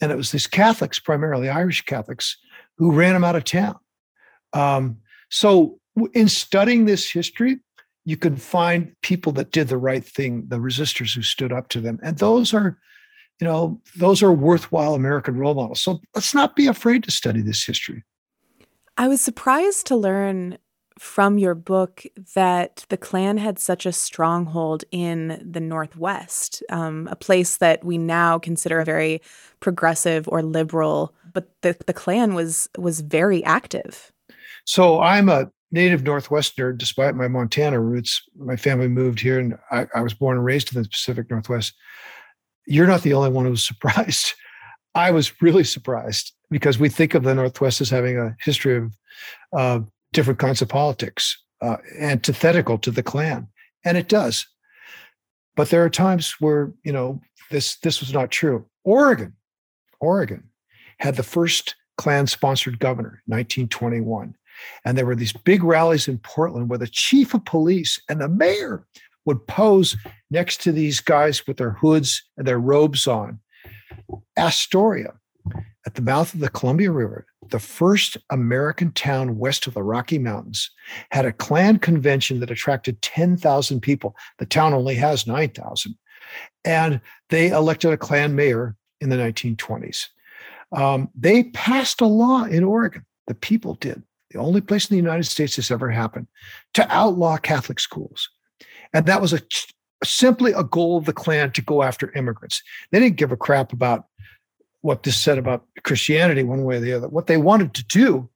And 0.00 0.12
it 0.12 0.16
was 0.16 0.32
these 0.32 0.46
Catholics, 0.46 0.98
primarily 0.98 1.48
Irish 1.48 1.82
Catholics, 1.82 2.36
who 2.78 2.92
ran 2.92 3.14
them 3.14 3.24
out 3.24 3.36
of 3.36 3.44
town. 3.44 3.76
Um, 4.52 4.98
so, 5.30 5.78
in 6.14 6.28
studying 6.28 6.84
this 6.84 7.10
history, 7.10 7.60
you 8.04 8.16
can 8.16 8.36
find 8.36 8.94
people 9.02 9.32
that 9.32 9.52
did 9.52 9.68
the 9.68 9.76
right 9.76 10.04
thing, 10.04 10.44
the 10.48 10.58
resistors 10.58 11.14
who 11.14 11.22
stood 11.22 11.52
up 11.52 11.68
to 11.68 11.80
them. 11.80 12.00
And 12.02 12.18
those 12.18 12.52
are, 12.54 12.78
you 13.40 13.46
know, 13.46 13.80
those 13.96 14.22
are 14.22 14.32
worthwhile 14.32 14.94
American 14.94 15.36
role 15.36 15.54
models. 15.54 15.80
So 15.80 16.00
let's 16.14 16.34
not 16.34 16.56
be 16.56 16.66
afraid 16.66 17.04
to 17.04 17.10
study 17.10 17.42
this 17.42 17.64
history. 17.64 18.04
I 18.96 19.08
was 19.08 19.22
surprised 19.22 19.86
to 19.86 19.96
learn 19.96 20.58
from 20.98 21.38
your 21.38 21.54
book 21.54 22.04
that 22.34 22.86
the 22.88 22.96
Klan 22.96 23.38
had 23.38 23.58
such 23.58 23.86
a 23.86 23.92
stronghold 23.92 24.84
in 24.90 25.42
the 25.44 25.60
Northwest, 25.60 26.62
um, 26.70 27.08
a 27.10 27.16
place 27.16 27.56
that 27.58 27.84
we 27.84 27.98
now 27.98 28.38
consider 28.38 28.80
a 28.80 28.84
very 28.84 29.20
progressive 29.60 30.28
or 30.28 30.42
liberal, 30.42 31.14
but 31.32 31.48
the, 31.62 31.76
the 31.86 31.92
Klan 31.92 32.34
was 32.34 32.68
was 32.76 33.00
very 33.00 33.42
active. 33.44 34.12
So 34.64 35.00
I'm 35.00 35.28
a 35.28 35.50
native 35.70 36.02
Northwesterner, 36.02 36.76
despite 36.76 37.16
my 37.16 37.28
Montana 37.28 37.80
roots. 37.80 38.22
My 38.36 38.56
family 38.56 38.88
moved 38.88 39.20
here, 39.20 39.38
and 39.38 39.54
I, 39.70 39.86
I 39.94 40.02
was 40.02 40.14
born 40.14 40.36
and 40.36 40.44
raised 40.44 40.74
in 40.74 40.82
the 40.82 40.88
Pacific 40.88 41.30
Northwest. 41.30 41.74
You're 42.66 42.86
not 42.86 43.02
the 43.02 43.14
only 43.14 43.30
one 43.30 43.44
who 43.44 43.50
was 43.50 43.66
surprised. 43.66 44.34
I 44.94 45.10
was 45.10 45.40
really 45.40 45.64
surprised 45.64 46.32
because 46.50 46.78
we 46.78 46.90
think 46.90 47.14
of 47.14 47.22
the 47.22 47.34
Northwest 47.34 47.80
as 47.80 47.88
having 47.88 48.18
a 48.18 48.36
history 48.40 48.76
of 48.76 48.92
uh, 49.54 49.80
different 50.12 50.38
kinds 50.38 50.62
of 50.62 50.68
politics, 50.68 51.42
uh, 51.60 51.76
antithetical 51.98 52.78
to 52.78 52.90
the 52.90 53.02
Klan, 53.02 53.48
and 53.84 53.96
it 53.96 54.08
does. 54.08 54.46
But 55.56 55.70
there 55.70 55.84
are 55.84 55.90
times 55.90 56.36
where 56.40 56.72
you 56.84 56.92
know 56.92 57.20
this 57.50 57.76
this 57.76 58.00
was 58.00 58.12
not 58.12 58.30
true. 58.30 58.66
Oregon, 58.84 59.34
Oregon, 60.00 60.44
had 60.98 61.16
the 61.16 61.22
first 61.22 61.76
Klan-sponsored 61.98 62.78
governor, 62.78 63.22
1921. 63.26 64.34
And 64.84 64.98
there 64.98 65.06
were 65.06 65.14
these 65.14 65.32
big 65.32 65.62
rallies 65.62 66.08
in 66.08 66.18
Portland 66.18 66.68
where 66.68 66.78
the 66.78 66.86
chief 66.86 67.34
of 67.34 67.44
police 67.44 68.00
and 68.08 68.20
the 68.20 68.28
mayor 68.28 68.86
would 69.24 69.46
pose 69.46 69.96
next 70.30 70.60
to 70.62 70.72
these 70.72 71.00
guys 71.00 71.46
with 71.46 71.56
their 71.56 71.72
hoods 71.72 72.22
and 72.36 72.46
their 72.46 72.58
robes 72.58 73.06
on. 73.06 73.38
Astoria, 74.36 75.14
at 75.86 75.94
the 75.94 76.02
mouth 76.02 76.34
of 76.34 76.40
the 76.40 76.48
Columbia 76.48 76.90
River, 76.90 77.26
the 77.50 77.58
first 77.58 78.16
American 78.30 78.92
town 78.92 79.38
west 79.38 79.66
of 79.66 79.74
the 79.74 79.82
Rocky 79.82 80.18
Mountains, 80.18 80.70
had 81.10 81.24
a 81.24 81.32
Klan 81.32 81.78
convention 81.78 82.40
that 82.40 82.50
attracted 82.50 83.02
10,000 83.02 83.80
people. 83.80 84.16
The 84.38 84.46
town 84.46 84.72
only 84.72 84.94
has 84.96 85.26
9,000. 85.26 85.96
And 86.64 87.00
they 87.30 87.48
elected 87.48 87.92
a 87.92 87.96
Klan 87.96 88.34
mayor 88.34 88.76
in 89.00 89.08
the 89.08 89.16
1920s. 89.16 90.06
Um, 90.72 91.10
they 91.14 91.44
passed 91.44 92.00
a 92.00 92.06
law 92.06 92.44
in 92.44 92.64
Oregon, 92.64 93.04
the 93.26 93.34
people 93.34 93.74
did, 93.74 94.02
the 94.30 94.38
only 94.38 94.62
place 94.62 94.88
in 94.88 94.94
the 94.94 95.02
United 95.02 95.24
States 95.24 95.56
this 95.56 95.70
ever 95.70 95.90
happened, 95.90 96.28
to 96.74 96.90
outlaw 96.90 97.36
Catholic 97.36 97.78
schools. 97.78 98.30
And 98.94 99.04
that 99.06 99.20
was 99.20 99.32
a 99.32 99.40
simply 100.04 100.52
a 100.52 100.64
goal 100.64 100.96
of 100.96 101.04
the 101.04 101.12
Klan 101.12 101.52
to 101.52 101.62
go 101.62 101.82
after 101.82 102.10
immigrants. 102.12 102.62
They 102.90 103.00
didn't 103.00 103.16
give 103.16 103.32
a 103.32 103.36
crap 103.36 103.72
about 103.72 104.06
what 104.82 105.02
this 105.02 105.16
said 105.16 105.38
about 105.38 105.64
Christianity 105.84 106.42
one 106.42 106.64
way 106.64 106.76
or 106.76 106.80
the 106.80 106.92
other. 106.92 107.08
What 107.08 107.26
they 107.26 107.36
wanted 107.36 107.74
to 107.74 107.84
do 107.84 108.28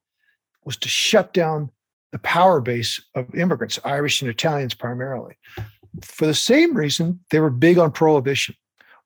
was 0.64 0.76
to 0.78 0.88
shut 0.88 1.32
down 1.32 1.70
the 2.12 2.18
power 2.20 2.60
base 2.60 3.00
of 3.14 3.34
immigrants, 3.34 3.78
Irish 3.84 4.22
and 4.22 4.30
Italians 4.30 4.74
primarily. 4.74 5.36
For 6.02 6.26
the 6.26 6.34
same 6.34 6.76
reason, 6.76 7.20
they 7.30 7.40
were 7.40 7.50
big 7.50 7.78
on 7.78 7.92
prohibition. 7.92 8.54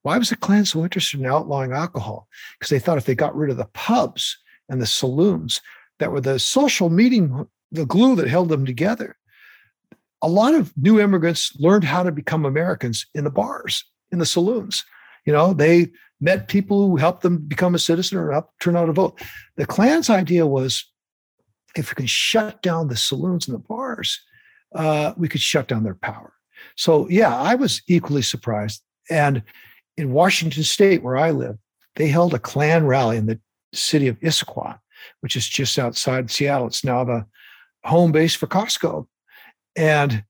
Why 0.02 0.16
was 0.16 0.30
the 0.30 0.36
Klan 0.36 0.64
so 0.64 0.82
interested 0.82 1.20
in 1.20 1.26
outlawing 1.26 1.72
alcohol? 1.72 2.28
Because 2.58 2.70
they 2.70 2.78
thought 2.78 2.98
if 2.98 3.04
they 3.04 3.14
got 3.14 3.36
rid 3.36 3.50
of 3.50 3.56
the 3.56 3.66
pubs 3.66 4.38
and 4.68 4.80
the 4.80 4.86
saloons 4.86 5.60
that 5.98 6.10
were 6.10 6.20
the 6.20 6.38
social 6.38 6.88
meeting, 6.88 7.46
the 7.70 7.86
glue 7.86 8.16
that 8.16 8.28
held 8.28 8.48
them 8.48 8.64
together, 8.64 9.16
a 10.22 10.28
lot 10.28 10.54
of 10.54 10.76
new 10.76 11.00
immigrants 11.00 11.54
learned 11.58 11.84
how 11.84 12.02
to 12.02 12.12
become 12.12 12.44
Americans 12.44 13.06
in 13.14 13.24
the 13.24 13.30
bars, 13.30 13.84
in 14.10 14.18
the 14.18 14.26
saloons. 14.26 14.84
You 15.26 15.32
know, 15.32 15.52
they 15.52 15.90
met 16.20 16.48
people 16.48 16.88
who 16.88 16.96
helped 16.96 17.22
them 17.22 17.38
become 17.38 17.74
a 17.74 17.78
citizen 17.78 18.18
or 18.18 18.32
help 18.32 18.50
turn 18.60 18.76
out 18.76 18.88
a 18.88 18.92
vote. 18.92 19.20
The 19.56 19.66
Klan's 19.66 20.10
idea 20.10 20.46
was 20.46 20.84
if 21.76 21.90
we 21.90 21.94
can 21.94 22.06
shut 22.06 22.62
down 22.62 22.88
the 22.88 22.96
saloons 22.96 23.48
and 23.48 23.54
the 23.54 23.62
bars, 23.62 24.20
uh, 24.74 25.12
we 25.16 25.28
could 25.28 25.40
shut 25.40 25.68
down 25.68 25.84
their 25.84 25.94
power. 25.94 26.32
So, 26.76 27.08
yeah, 27.08 27.36
I 27.36 27.54
was 27.54 27.82
equally 27.86 28.22
surprised. 28.22 28.82
And 29.08 29.42
in 29.96 30.12
Washington 30.12 30.62
State, 30.62 31.02
where 31.02 31.16
I 31.16 31.30
live, 31.30 31.56
they 31.96 32.08
held 32.08 32.34
a 32.34 32.38
Klan 32.38 32.86
rally 32.86 33.16
in 33.16 33.26
the 33.26 33.40
city 33.72 34.08
of 34.08 34.18
Issaquah, 34.20 34.78
which 35.20 35.36
is 35.36 35.48
just 35.48 35.78
outside 35.78 36.30
Seattle. 36.30 36.66
It's 36.66 36.84
now 36.84 37.04
the 37.04 37.26
home 37.84 38.12
base 38.12 38.34
for 38.34 38.46
Costco. 38.46 39.06
And 39.76 40.24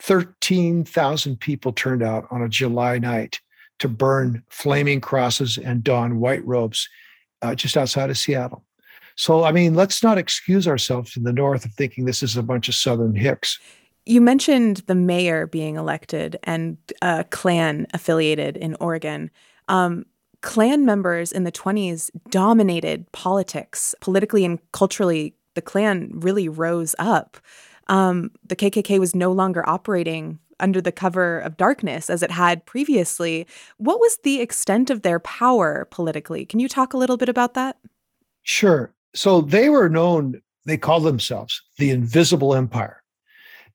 13,000 0.00 1.40
people 1.40 1.72
turned 1.72 2.02
out 2.02 2.26
on 2.30 2.42
a 2.42 2.48
July 2.48 2.98
night 2.98 3.40
to 3.78 3.88
burn 3.88 4.42
flaming 4.48 5.00
crosses 5.00 5.58
and 5.58 5.84
don 5.84 6.18
white 6.18 6.44
robes 6.46 6.88
uh, 7.42 7.54
just 7.54 7.76
outside 7.76 8.10
of 8.10 8.18
Seattle. 8.18 8.64
So, 9.16 9.44
I 9.44 9.52
mean, 9.52 9.74
let's 9.74 10.02
not 10.02 10.18
excuse 10.18 10.68
ourselves 10.68 11.16
in 11.16 11.22
the 11.22 11.32
North 11.32 11.64
of 11.64 11.72
thinking 11.72 12.04
this 12.04 12.22
is 12.22 12.36
a 12.36 12.42
bunch 12.42 12.68
of 12.68 12.74
Southern 12.74 13.14
hicks. 13.14 13.58
You 14.04 14.20
mentioned 14.20 14.78
the 14.86 14.94
mayor 14.94 15.46
being 15.46 15.76
elected 15.76 16.38
and 16.44 16.76
uh, 17.02 17.24
Klan 17.30 17.86
affiliated 17.92 18.56
in 18.56 18.76
Oregon. 18.78 19.30
Um, 19.68 20.04
Klan 20.42 20.84
members 20.84 21.32
in 21.32 21.44
the 21.44 21.50
20s 21.50 22.10
dominated 22.30 23.10
politics. 23.12 23.94
Politically 24.00 24.44
and 24.44 24.60
culturally, 24.72 25.34
the 25.54 25.62
Klan 25.62 26.10
really 26.12 26.48
rose 26.48 26.94
up. 26.98 27.38
Um, 27.88 28.30
the 28.46 28.54
KKK 28.54 28.98
was 29.00 29.14
no 29.14 29.32
longer 29.32 29.68
operating 29.68 30.38
under 30.60 30.80
the 30.80 30.92
cover 30.92 31.38
of 31.40 31.56
darkness 31.56 32.08
as 32.10 32.22
it 32.22 32.30
had 32.30 32.64
previously. 32.66 33.46
What 33.78 34.00
was 34.00 34.18
the 34.22 34.40
extent 34.40 34.90
of 34.90 35.02
their 35.02 35.20
power 35.20 35.86
politically? 35.90 36.46
Can 36.46 36.60
you 36.60 36.68
talk 36.68 36.92
a 36.92 36.98
little 36.98 37.16
bit 37.16 37.28
about 37.28 37.54
that? 37.54 37.76
Sure. 38.42 38.92
So 39.14 39.40
they 39.40 39.68
were 39.68 39.88
known, 39.88 40.40
they 40.64 40.76
called 40.76 41.04
themselves 41.04 41.62
the 41.78 41.90
Invisible 41.90 42.54
Empire, 42.54 43.02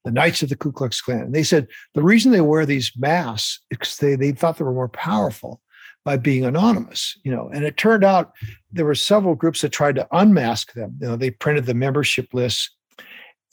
the 0.05 0.11
Knights 0.11 0.43
of 0.43 0.49
the 0.49 0.55
Ku 0.55 0.71
Klux 0.71 1.01
Klan. 1.01 1.21
And 1.21 1.35
they 1.35 1.43
said 1.43 1.67
the 1.93 2.03
reason 2.03 2.31
they 2.31 2.41
wear 2.41 2.65
these 2.65 2.91
masks 2.97 3.59
is 3.71 3.77
because 3.77 3.97
they, 3.97 4.15
they 4.15 4.31
thought 4.31 4.57
they 4.57 4.63
were 4.63 4.73
more 4.73 4.89
powerful 4.89 5.61
by 6.03 6.17
being 6.17 6.45
anonymous, 6.45 7.17
you 7.23 7.31
know. 7.31 7.49
And 7.53 7.63
it 7.63 7.77
turned 7.77 8.03
out 8.03 8.33
there 8.71 8.85
were 8.85 8.95
several 8.95 9.35
groups 9.35 9.61
that 9.61 9.69
tried 9.69 9.95
to 9.95 10.07
unmask 10.11 10.73
them. 10.73 10.97
You 11.01 11.09
know, 11.09 11.15
they 11.15 11.31
printed 11.31 11.65
the 11.65 11.73
membership 11.73 12.33
lists. 12.33 12.69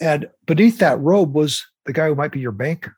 And 0.00 0.28
beneath 0.46 0.78
that 0.78 1.00
robe 1.00 1.34
was 1.34 1.66
the 1.84 1.92
guy 1.92 2.08
who 2.08 2.14
might 2.14 2.32
be 2.32 2.40
your 2.40 2.52
banker. 2.52 2.96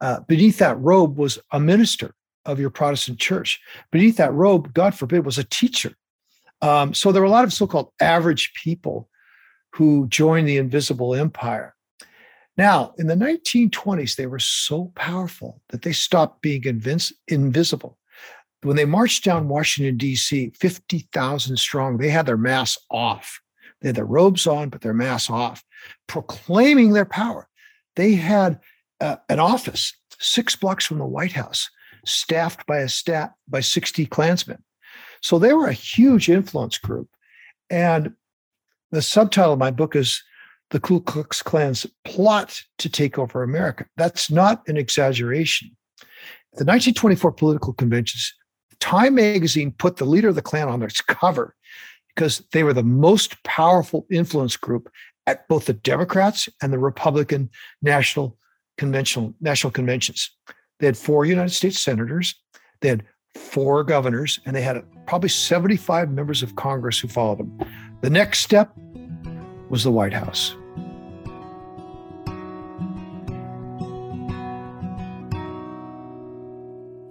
Uh, 0.00 0.20
beneath 0.20 0.58
that 0.58 0.78
robe 0.78 1.18
was 1.18 1.38
a 1.52 1.60
minister 1.60 2.14
of 2.44 2.60
your 2.60 2.70
Protestant 2.70 3.18
church. 3.18 3.60
Beneath 3.90 4.16
that 4.16 4.32
robe, 4.32 4.72
God 4.72 4.94
forbid, 4.94 5.24
was 5.24 5.38
a 5.38 5.44
teacher. 5.44 5.94
Um, 6.62 6.94
so 6.94 7.12
there 7.12 7.22
were 7.22 7.28
a 7.28 7.30
lot 7.30 7.44
of 7.44 7.52
so 7.52 7.66
called 7.66 7.92
average 8.00 8.52
people 8.54 9.08
who 9.74 10.08
joined 10.08 10.48
the 10.48 10.56
invisible 10.56 11.14
empire. 11.14 11.74
Now, 12.56 12.94
in 12.98 13.06
the 13.06 13.14
1920s, 13.14 14.16
they 14.16 14.26
were 14.26 14.40
so 14.40 14.92
powerful 14.96 15.60
that 15.68 15.82
they 15.82 15.92
stopped 15.92 16.42
being 16.42 16.62
invis- 16.62 17.12
invisible. 17.28 17.98
When 18.62 18.74
they 18.74 18.84
marched 18.84 19.22
down 19.22 19.48
Washington, 19.48 19.96
D.C., 19.96 20.52
50,000 20.58 21.56
strong, 21.56 21.96
they 21.96 22.10
had 22.10 22.26
their 22.26 22.36
masks 22.36 22.82
off. 22.90 23.40
They 23.80 23.90
had 23.90 23.96
their 23.96 24.04
robes 24.04 24.48
on, 24.48 24.70
but 24.70 24.80
their 24.80 24.94
masks 24.94 25.30
off, 25.30 25.62
proclaiming 26.08 26.92
their 26.92 27.04
power. 27.04 27.48
They 27.94 28.14
had 28.14 28.58
uh, 29.00 29.16
an 29.28 29.38
office 29.38 29.94
six 30.20 30.56
blocks 30.56 30.84
from 30.84 30.98
the 30.98 31.06
White 31.06 31.32
House, 31.32 31.70
staffed 32.04 32.66
by 32.66 32.78
a 32.78 32.88
staff 32.88 33.30
by 33.48 33.60
60 33.60 34.06
Klansmen. 34.06 34.62
So 35.22 35.38
they 35.38 35.52
were 35.52 35.66
a 35.66 35.72
huge 35.72 36.28
influence 36.28 36.78
group. 36.78 37.08
And 37.70 38.14
the 38.90 39.02
subtitle 39.02 39.52
of 39.52 39.58
my 39.58 39.70
book 39.70 39.94
is 39.94 40.22
The 40.70 40.80
Ku 40.80 41.00
Klux 41.00 41.42
Klan's 41.42 41.86
Plot 42.04 42.62
to 42.78 42.88
Take 42.88 43.18
Over 43.18 43.42
America. 43.42 43.86
That's 43.96 44.30
not 44.30 44.62
an 44.66 44.76
exaggeration. 44.76 45.76
The 46.54 46.64
1924 46.64 47.32
political 47.32 47.72
conventions, 47.72 48.32
Time 48.80 49.16
magazine 49.16 49.72
put 49.72 49.96
the 49.96 50.04
leader 50.04 50.28
of 50.28 50.36
the 50.36 50.42
Klan 50.42 50.68
on 50.68 50.82
its 50.82 51.00
cover 51.00 51.54
because 52.14 52.42
they 52.52 52.62
were 52.62 52.72
the 52.72 52.82
most 52.82 53.42
powerful 53.42 54.06
influence 54.10 54.56
group 54.56 54.90
at 55.26 55.48
both 55.48 55.66
the 55.66 55.72
Democrats 55.72 56.48
and 56.62 56.72
the 56.72 56.78
Republican 56.78 57.50
National 57.82 58.37
conventional 58.78 59.34
national 59.40 59.72
conventions. 59.72 60.30
They 60.78 60.86
had 60.86 60.96
four 60.96 61.26
United 61.26 61.50
States 61.50 61.78
senators, 61.78 62.34
they 62.80 62.88
had 62.88 63.04
four 63.34 63.84
governors, 63.84 64.40
and 64.46 64.56
they 64.56 64.62
had 64.62 64.82
probably 65.06 65.28
75 65.28 66.10
members 66.10 66.42
of 66.42 66.56
Congress 66.56 66.98
who 66.98 67.08
followed 67.08 67.38
them. 67.38 67.58
The 68.00 68.10
next 68.10 68.40
step 68.40 68.72
was 69.68 69.84
the 69.84 69.90
White 69.90 70.12
House. 70.12 70.54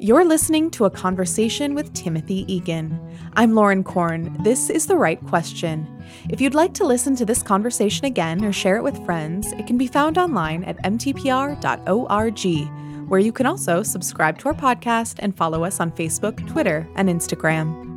You're 0.07 0.23
listening 0.23 0.71
to 0.71 0.85
a 0.85 0.89
conversation 0.89 1.75
with 1.75 1.93
Timothy 1.93 2.45
Egan. 2.47 2.97
I'm 3.33 3.53
Lauren 3.53 3.83
Korn. 3.83 4.41
This 4.41 4.69
is 4.69 4.87
The 4.87 4.95
Write 4.95 5.21
Question. 5.25 5.85
If 6.29 6.39
you'd 6.39 6.55
like 6.55 6.73
to 6.75 6.85
listen 6.85 7.13
to 7.17 7.25
this 7.25 7.43
conversation 7.43 8.05
again 8.05 8.45
or 8.45 8.53
share 8.53 8.77
it 8.77 8.83
with 8.83 9.03
friends, 9.05 9.51
it 9.51 9.67
can 9.67 9.77
be 9.77 9.85
found 9.85 10.17
online 10.17 10.63
at 10.63 10.81
mtpr.org. 10.83 11.59
where 13.09 13.19
you 13.19 13.33
can 13.33 13.45
also 13.45 13.83
subscribe 13.83 14.39
to 14.39 14.47
our 14.47 14.53
podcast 14.53 15.15
and 15.19 15.35
follow 15.35 15.65
us 15.65 15.81
on 15.81 15.91
Facebook, 15.91 16.47
Twitter, 16.47 16.87
and 16.95 17.09
Instagram. 17.09 17.96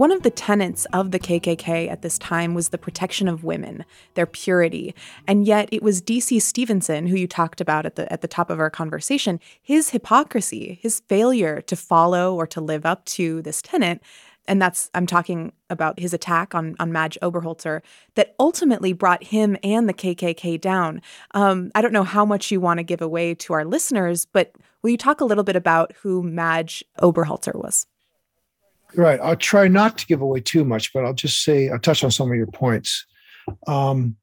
One 0.00 0.12
of 0.12 0.22
the 0.22 0.30
tenets 0.30 0.86
of 0.94 1.10
the 1.10 1.18
KKK 1.18 1.90
at 1.90 2.00
this 2.00 2.18
time 2.18 2.54
was 2.54 2.70
the 2.70 2.78
protection 2.78 3.28
of 3.28 3.44
women, 3.44 3.84
their 4.14 4.24
purity. 4.24 4.94
And 5.26 5.46
yet 5.46 5.68
it 5.70 5.82
was 5.82 6.00
DC 6.00 6.40
Stephenson, 6.40 7.06
who 7.06 7.16
you 7.16 7.28
talked 7.28 7.60
about 7.60 7.84
at 7.84 7.96
the 7.96 8.10
at 8.10 8.22
the 8.22 8.26
top 8.26 8.48
of 8.48 8.58
our 8.58 8.70
conversation, 8.70 9.38
his 9.60 9.90
hypocrisy, 9.90 10.78
his 10.80 11.00
failure 11.00 11.60
to 11.60 11.76
follow 11.76 12.34
or 12.34 12.46
to 12.46 12.62
live 12.62 12.86
up 12.86 13.04
to 13.16 13.42
this 13.42 13.60
tenet 13.60 14.00
and 14.48 14.60
that's 14.60 14.90
I'm 14.94 15.06
talking 15.06 15.52
about 15.68 16.00
his 16.00 16.14
attack 16.14 16.54
on 16.54 16.76
on 16.80 16.92
Madge 16.92 17.18
Oberholtzer 17.20 17.82
that 18.14 18.34
ultimately 18.40 18.94
brought 18.94 19.22
him 19.22 19.58
and 19.62 19.86
the 19.86 19.92
KKK 19.92 20.58
down. 20.58 21.02
Um, 21.32 21.70
I 21.74 21.82
don't 21.82 21.92
know 21.92 22.04
how 22.04 22.24
much 22.24 22.50
you 22.50 22.58
want 22.58 22.78
to 22.78 22.84
give 22.84 23.02
away 23.02 23.34
to 23.34 23.52
our 23.52 23.66
listeners, 23.66 24.24
but 24.24 24.52
will 24.80 24.88
you 24.88 24.96
talk 24.96 25.20
a 25.20 25.26
little 25.26 25.44
bit 25.44 25.56
about 25.56 25.92
who 26.00 26.22
Madge 26.22 26.82
Oberholtzer 27.02 27.54
was? 27.54 27.86
Right. 28.96 29.20
I'll 29.22 29.36
try 29.36 29.68
not 29.68 29.98
to 29.98 30.06
give 30.06 30.20
away 30.20 30.40
too 30.40 30.64
much, 30.64 30.92
but 30.92 31.04
I'll 31.04 31.14
just 31.14 31.42
say 31.42 31.68
I'll 31.68 31.78
touch 31.78 32.02
on 32.02 32.10
some 32.10 32.30
of 32.30 32.36
your 32.36 32.46
points. 32.46 33.06
Um, 33.66 34.16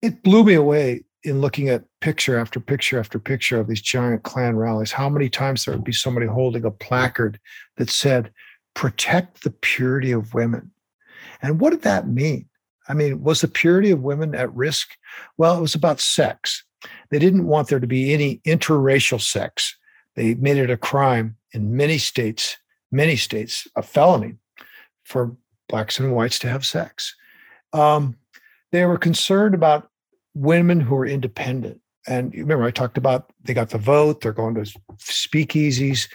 it 0.00 0.22
blew 0.22 0.44
me 0.44 0.54
away 0.54 1.04
in 1.24 1.40
looking 1.40 1.68
at 1.68 1.84
picture 2.00 2.36
after 2.36 2.58
picture 2.58 2.98
after 2.98 3.18
picture 3.18 3.60
of 3.60 3.68
these 3.68 3.80
giant 3.80 4.24
Klan 4.24 4.56
rallies. 4.56 4.90
How 4.90 5.08
many 5.08 5.28
times 5.28 5.64
there 5.64 5.74
would 5.74 5.84
be 5.84 5.92
somebody 5.92 6.26
holding 6.26 6.64
a 6.64 6.70
placard 6.70 7.38
that 7.76 7.90
said, 7.90 8.32
"Protect 8.74 9.44
the 9.44 9.50
purity 9.50 10.10
of 10.10 10.34
women." 10.34 10.72
And 11.40 11.60
what 11.60 11.70
did 11.70 11.82
that 11.82 12.08
mean? 12.08 12.48
I 12.88 12.94
mean, 12.94 13.22
was 13.22 13.40
the 13.40 13.48
purity 13.48 13.90
of 13.92 14.02
women 14.02 14.34
at 14.34 14.52
risk? 14.54 14.90
Well, 15.38 15.56
it 15.56 15.60
was 15.60 15.74
about 15.74 16.00
sex. 16.00 16.64
They 17.10 17.20
didn't 17.20 17.46
want 17.46 17.68
there 17.68 17.80
to 17.80 17.86
be 17.86 18.12
any 18.12 18.40
interracial 18.44 19.20
sex. 19.20 19.76
They 20.16 20.34
made 20.34 20.56
it 20.56 20.70
a 20.70 20.76
crime 20.76 21.36
in 21.52 21.76
many 21.76 21.98
states 21.98 22.56
many 22.92 23.16
states 23.16 23.66
a 23.74 23.82
felony 23.82 24.36
for 25.04 25.34
blacks 25.68 25.98
and 25.98 26.14
whites 26.14 26.38
to 26.40 26.48
have 26.48 26.64
sex. 26.64 27.14
Um, 27.72 28.16
they 28.70 28.84
were 28.84 28.98
concerned 28.98 29.54
about 29.54 29.88
women 30.34 30.80
who 30.80 30.94
were 30.94 31.06
independent. 31.06 31.80
And 32.06 32.32
remember, 32.34 32.64
I 32.64 32.70
talked 32.70 32.98
about 32.98 33.32
they 33.42 33.54
got 33.54 33.70
the 33.70 33.78
vote, 33.78 34.20
they're 34.20 34.32
going 34.32 34.54
to 34.54 34.78
speakeasies, 34.98 36.08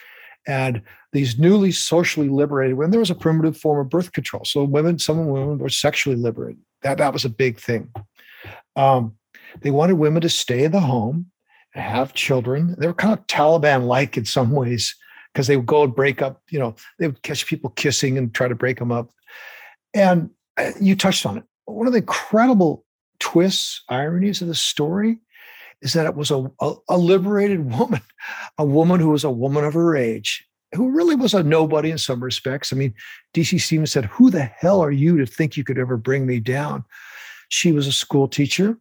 and 0.47 0.81
these 1.13 1.39
newly 1.39 1.71
socially 1.71 2.29
liberated 2.29 2.77
women, 2.77 2.91
there 2.91 2.99
was 2.99 3.09
a 3.09 3.15
primitive 3.15 3.57
form 3.57 3.79
of 3.79 3.89
birth 3.89 4.11
control. 4.11 4.43
So 4.45 4.63
women, 4.63 4.99
some 4.99 5.27
women 5.27 5.57
were 5.57 5.69
sexually 5.69 6.17
liberated. 6.17 6.61
That, 6.83 6.97
that 6.99 7.13
was 7.13 7.25
a 7.25 7.29
big 7.29 7.59
thing. 7.59 7.91
Um, 8.75 9.15
they 9.61 9.71
wanted 9.71 9.93
women 9.93 10.21
to 10.21 10.29
stay 10.29 10.63
in 10.63 10.71
the 10.71 10.79
home 10.79 11.31
and 11.73 11.83
have 11.83 12.13
children. 12.13 12.75
They 12.77 12.87
were 12.87 12.93
kind 12.93 13.13
of 13.13 13.25
Taliban 13.27 13.87
like 13.87 14.17
in 14.17 14.25
some 14.25 14.51
ways 14.51 14.95
because 15.37 15.45
they 15.45 15.55
would 15.55 15.67
go 15.67 15.83
and 15.83 15.93
break 15.93 16.23
up, 16.23 16.41
you 16.49 16.57
know, 16.57 16.73
they 16.97 17.05
would 17.05 17.21
catch 17.21 17.45
people 17.45 17.69
kissing 17.69 18.17
and 18.17 18.33
try 18.33 18.47
to 18.47 18.55
break 18.55 18.79
them 18.79 18.91
up. 18.91 19.11
And 19.93 20.31
uh, 20.57 20.71
you 20.81 20.95
touched 20.95 21.27
on 21.27 21.37
it. 21.37 21.43
One 21.65 21.85
of 21.85 21.93
the 21.93 21.99
incredible 21.99 22.83
twists, 23.19 23.83
ironies 23.87 24.41
of 24.41 24.47
the 24.47 24.55
story 24.55 25.19
is 25.83 25.93
that 25.93 26.07
it 26.07 26.15
was 26.15 26.31
a, 26.31 26.51
a, 26.59 26.73
a 26.89 26.97
liberated 26.97 27.71
woman, 27.77 28.01
a 28.57 28.65
woman 28.65 28.99
who 28.99 29.09
was 29.09 29.23
a 29.23 29.29
woman 29.29 29.63
of 29.63 29.75
her 29.75 29.95
age, 29.95 30.43
who 30.73 30.89
really 30.89 31.15
was 31.15 31.35
a 31.35 31.43
nobody 31.43 31.91
in 31.91 31.99
some 31.99 32.23
respects. 32.23 32.73
I 32.73 32.75
mean, 32.75 32.95
DC 33.35 33.61
Stevens 33.61 33.91
said, 33.91 34.05
Who 34.05 34.31
the 34.31 34.41
hell 34.43 34.81
are 34.81 34.89
you 34.89 35.19
to 35.19 35.27
think 35.27 35.55
you 35.55 35.63
could 35.63 35.77
ever 35.77 35.97
bring 35.97 36.25
me 36.25 36.39
down? 36.39 36.83
She 37.49 37.71
was 37.71 37.85
a 37.85 37.91
school 37.91 38.27
teacher. 38.27 38.75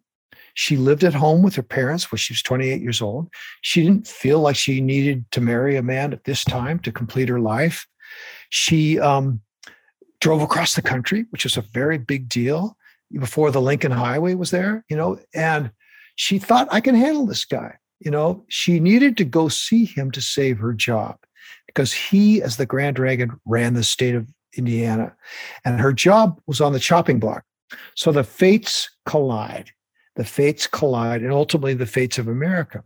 She 0.57 0.79
lived 0.79 1.05
at 1.05 1.13
home 1.13 1.43
with 1.43 1.55
her 1.57 1.63
parents 1.63 2.11
when 2.11 2.17
she 2.17 2.33
was 2.33 2.43
28 2.43 2.81
years 2.81 3.03
old. 3.03 3.29
She 3.61 3.83
didn't 3.83 4.09
feel 4.09 4.41
like 4.41 4.57
she 4.57 4.81
needed 4.81 5.31
to 5.33 5.43
marry 5.43 5.77
a 5.77 5.83
man 5.83 6.15
at 6.15 6.25
this 6.25 6.45
time 6.45 6.79
to 6.81 6.91
complete 6.91 7.29
her 7.29 7.41
life. 7.41 7.87
She 8.49 8.99
um, 8.99 9.43
drove 10.23 10.41
across 10.41 10.75
the 10.75 10.81
country, 10.81 11.27
which 11.29 11.45
was 11.45 11.59
a 11.59 11.61
very 11.61 11.99
big 11.99 12.27
deal 12.31 12.75
before 13.13 13.51
the 13.51 13.61
Lincoln 13.61 13.93
Highway 13.93 14.33
was 14.33 14.51
there, 14.51 14.83
you 14.89 14.97
know, 14.97 15.19
and 15.35 15.71
she 16.17 16.39
thought, 16.39 16.69
I 16.71 16.81
can 16.81 16.95
handle 16.95 17.27
this 17.27 17.45
guy. 17.45 17.77
You 18.01 18.11
know, 18.11 18.47
she 18.49 18.81
needed 18.81 19.19
to 19.19 19.25
go 19.25 19.49
see 19.49 19.85
him 19.85 20.11
to 20.13 20.23
save 20.23 20.59
her 20.59 20.73
job 20.73 21.19
because 21.67 21.93
he, 21.93 22.41
as 22.41 22.57
the 22.57 22.67
Grand 22.67 22.97
Dragon, 22.97 23.39
ran 23.45 23.75
the 23.75 23.85
state 23.85 24.15
of 24.15 24.27
Indiana 24.57 25.15
and 25.67 25.81
her 25.81 25.93
job 25.93 26.41
was 26.47 26.63
on 26.63 26.73
the 26.73 26.81
chopping 26.81 27.21
block. 27.21 27.45
So 27.95 28.11
the 28.11 28.25
fates 28.25 28.89
collide 29.05 29.71
the 30.17 30.25
fates 30.25 30.67
collide, 30.67 31.23
and 31.23 31.33
ultimately 31.33 31.75
the 31.75 31.87
fates 31.87 32.19
of 32.19 32.29
America. 32.29 32.83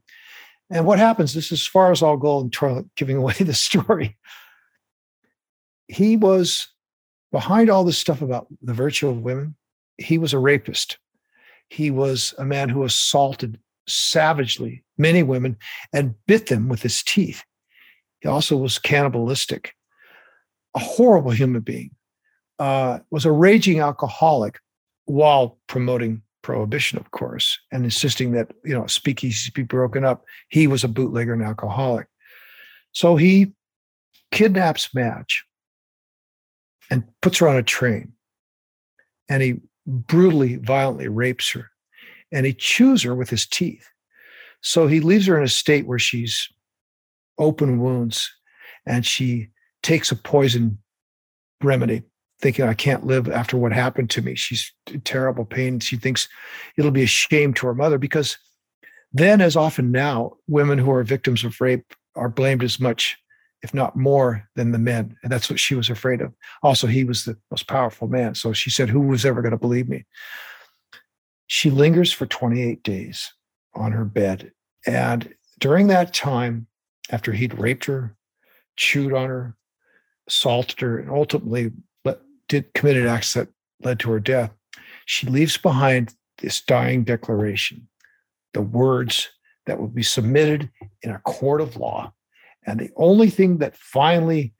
And 0.69 0.85
what 0.87 0.99
happens, 0.99 1.35
this 1.35 1.47
is 1.47 1.61
as 1.61 1.67
far 1.67 1.91
as 1.91 2.03
I'll 2.03 2.17
go 2.17 2.41
in 2.41 2.91
giving 2.97 3.17
away 3.17 3.35
the 3.41 3.55
story. 3.55 4.17
He 5.89 6.17
was 6.17 6.69
behind 7.33 7.71
all 7.71 7.85
this 7.85 7.99
stuff 7.99 8.23
about 8.23 8.47
the 8.63 8.75
virtue 8.75 9.09
of 9.09 9.23
women, 9.23 9.57
he 9.99 10.19
was 10.19 10.33
a 10.33 10.39
rapist. 10.39 10.99
He 11.69 11.91
was 11.91 12.35
a 12.39 12.45
man 12.45 12.69
who 12.69 12.83
assaulted 12.83 13.59
savagely 13.87 14.83
many 14.99 15.23
women 15.23 15.57
and 15.93 16.15
bit 16.27 16.49
them 16.49 16.69
with 16.69 16.83
his 16.83 17.03
teeth. 17.03 17.45
He 18.21 18.29
also 18.29 18.57
was 18.57 18.79
cannibalistic, 18.79 19.75
a 20.75 20.81
horrible 20.81 21.31
human 21.31 21.61
being, 21.61 21.91
uh, 22.59 23.01
was 23.11 23.25
a 23.25 23.33
raging 23.33 23.79
alcoholic 23.79 24.59
while 25.05 25.59
promoting 25.69 26.23
prohibition, 26.43 26.99
of 26.99 27.11
course, 27.11 27.59
and 27.73 27.85
insisting 27.85 28.33
that 28.33 28.51
you 28.65 28.75
know 28.75 28.83
speakeasies 28.83 29.53
be 29.53 29.63
broken 29.63 30.05
up. 30.05 30.25
He 30.49 30.67
was 30.67 30.85
a 30.85 30.89
bootlegger 30.89 31.33
and 31.33 31.43
alcoholic, 31.43 32.07
so 32.93 33.17
he 33.17 33.53
kidnaps 34.31 34.95
Madge 34.95 35.45
and 36.91 37.05
puts 37.23 37.39
her 37.39 37.49
on 37.49 37.57
a 37.57 37.63
train, 37.63 38.13
and 39.29 39.43
he 39.43 39.61
brutally, 39.87 40.57
violently 40.57 41.09
rapes 41.09 41.51
her, 41.53 41.71
and 42.33 42.47
he 42.47 42.53
chews 42.53 43.03
her 43.03 43.15
with 43.15 43.31
his 43.31 43.47
teeth. 43.47 43.87
So 44.63 44.87
he 44.87 45.01
leaves 45.01 45.27
her 45.27 45.39
in 45.39 45.45
a 45.45 45.49
state 45.49 45.87
where 45.87 45.99
she's 45.99 46.49
open 47.39 47.81
wounds, 47.81 48.31
and 48.87 49.07
she 49.07 49.49
takes 49.83 50.13
a 50.13 50.17
poison 50.17 50.79
remedy 51.63 52.03
thinking 52.41 52.65
I 52.65 52.75
can't 52.75 53.07
live 53.07 53.29
after 53.29 53.57
what 53.57 53.73
happened 53.73 54.11
to 54.11 54.23
me. 54.23 54.35
She's 54.35 54.73
in 54.91 55.01
terrible 55.03 55.45
pain. 55.45 55.81
She 55.81 55.97
thinks 55.97 56.29
it'll 56.77 56.91
be 56.91 57.03
a 57.03 57.07
shame 57.07 57.53
to 57.55 57.67
her 57.67 57.75
mother 57.75 57.99
because 57.99 58.39
then, 59.13 59.41
as 59.41 59.57
often 59.57 59.91
now, 59.91 60.35
women 60.47 60.79
who 60.79 60.91
are 60.93 61.03
victims 61.03 61.45
of 61.45 61.61
rape 61.61 61.95
are 62.15 62.29
blamed 62.29 62.63
as 62.63 62.79
much, 62.79 63.19
if 63.63 63.75
not 63.75 63.97
more, 63.97 64.49
than 64.55 64.73
the 64.73 64.79
men. 64.79 65.17
And 65.23 65.33
that's 65.33 65.51
what 65.51 65.59
she 65.59 65.75
was 65.75 65.91
afraid 65.91 66.21
of. 66.21 66.33
Also, 66.63 66.87
he 66.87 67.05
was 67.05 67.25
the 67.25 67.37
most 67.51 67.67
powerful 67.67 68.09
man. 68.09 68.35
So 68.35 68.53
she 68.53 68.71
said, 68.71 68.89
Who 68.89 69.01
was 69.01 69.25
ever 69.25 69.43
going 69.43 69.53
to 69.53 69.59
believe 69.59 69.89
me? 69.89 70.07
She 71.49 71.71
lingers 71.71 72.13
for 72.13 72.27
28 72.27 72.83
days 72.83 73.33
on 73.75 73.93
her 73.93 74.05
bed. 74.05 74.53
And 74.87 75.35
during 75.59 75.89
that 75.89 76.15
time, 76.15 76.69
after 77.11 77.33
he'd 77.33 77.59
raped 77.59 77.87
her, 77.87 78.17
chewed 78.77 79.13
on 79.13 79.29
her, 79.29 79.57
assaulted 80.29 80.81
her, 80.81 80.99
and 80.99 81.11
ultimately 81.11 81.73
did 82.51 82.75
committed 82.75 83.07
acts 83.07 83.33
that 83.33 83.49
led 83.83 83.99
to 84.01 84.11
her 84.11 84.21
death, 84.21 84.51
she 85.07 85.27
leaves 85.27 85.57
behind 85.57 86.15
this 86.39 86.61
dying 86.61 87.05
declaration, 87.05 87.89
the 88.53 88.61
words 88.61 89.31
that 89.67 89.81
will 89.81 89.89
be 89.89 90.03
submitted 90.03 90.69
in 91.03 91.13
a 91.13 91.21
court 91.21 91.61
of 91.61 91.77
law. 91.77 92.13
And 92.67 92.79
the 92.79 92.91
only 92.97 93.31
thing 93.31 93.59
that 93.59 93.77
finally 93.77 94.53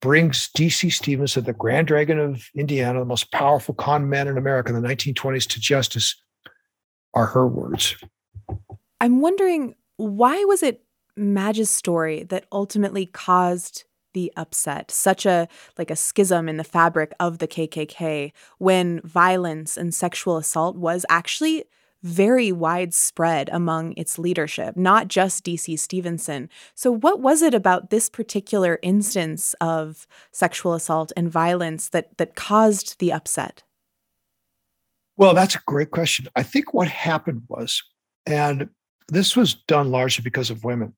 brings 0.00 0.50
DC 0.56 0.92
Stephenson, 0.92 1.44
the 1.44 1.52
Grand 1.54 1.88
Dragon 1.88 2.18
of 2.18 2.44
Indiana, 2.54 3.00
the 3.00 3.04
most 3.04 3.32
powerful 3.32 3.74
con 3.74 4.08
man 4.08 4.28
in 4.28 4.36
America 4.36 4.72
in 4.72 4.80
the 4.80 4.86
1920s, 4.86 5.48
to 5.48 5.60
justice 5.60 6.14
are 7.14 7.26
her 7.26 7.48
words. 7.48 7.96
I'm 9.00 9.20
wondering 9.20 9.74
why 9.96 10.44
was 10.44 10.62
it 10.62 10.84
Madge's 11.16 11.70
story 11.70 12.24
that 12.24 12.46
ultimately 12.52 13.06
caused 13.06 13.84
the 14.14 14.32
upset, 14.36 14.90
such 14.90 15.26
a 15.26 15.48
like 15.76 15.90
a 15.90 15.96
schism 15.96 16.48
in 16.48 16.56
the 16.56 16.64
fabric 16.64 17.12
of 17.20 17.38
the 17.38 17.48
KKK 17.48 18.32
when 18.58 19.00
violence 19.02 19.76
and 19.76 19.94
sexual 19.94 20.36
assault 20.36 20.76
was 20.76 21.04
actually 21.08 21.64
very 22.02 22.52
widespread 22.52 23.48
among 23.52 23.92
its 23.96 24.18
leadership, 24.18 24.76
not 24.76 25.08
just 25.08 25.44
DC 25.44 25.78
Stephenson 25.78 26.48
So, 26.74 26.92
what 26.92 27.20
was 27.20 27.42
it 27.42 27.54
about 27.54 27.90
this 27.90 28.08
particular 28.08 28.78
instance 28.82 29.54
of 29.60 30.06
sexual 30.32 30.74
assault 30.74 31.12
and 31.16 31.30
violence 31.30 31.88
that, 31.90 32.16
that 32.18 32.36
caused 32.36 32.98
the 33.00 33.12
upset? 33.12 33.62
Well, 35.16 35.34
that's 35.34 35.56
a 35.56 35.60
great 35.66 35.90
question. 35.90 36.28
I 36.36 36.44
think 36.44 36.72
what 36.72 36.88
happened 36.88 37.42
was, 37.48 37.82
and 38.26 38.68
this 39.08 39.36
was 39.36 39.54
done 39.54 39.90
largely 39.90 40.22
because 40.22 40.50
of 40.50 40.62
women, 40.62 40.94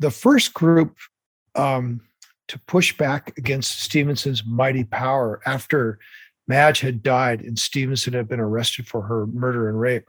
the 0.00 0.10
first 0.10 0.54
group 0.54 0.96
um, 1.54 2.00
to 2.48 2.58
push 2.60 2.96
back 2.96 3.36
against 3.38 3.80
Stephenson's 3.80 4.44
mighty 4.44 4.84
power 4.84 5.40
after 5.46 5.98
Madge 6.48 6.80
had 6.80 7.02
died 7.02 7.40
and 7.42 7.58
Stevenson 7.58 8.12
had 8.12 8.28
been 8.28 8.40
arrested 8.40 8.86
for 8.86 9.02
her 9.02 9.26
murder 9.26 9.68
and 9.68 9.80
rape 9.80 10.08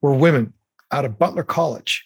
were 0.00 0.14
women 0.14 0.52
out 0.92 1.04
of 1.04 1.18
Butler 1.18 1.42
College. 1.42 2.04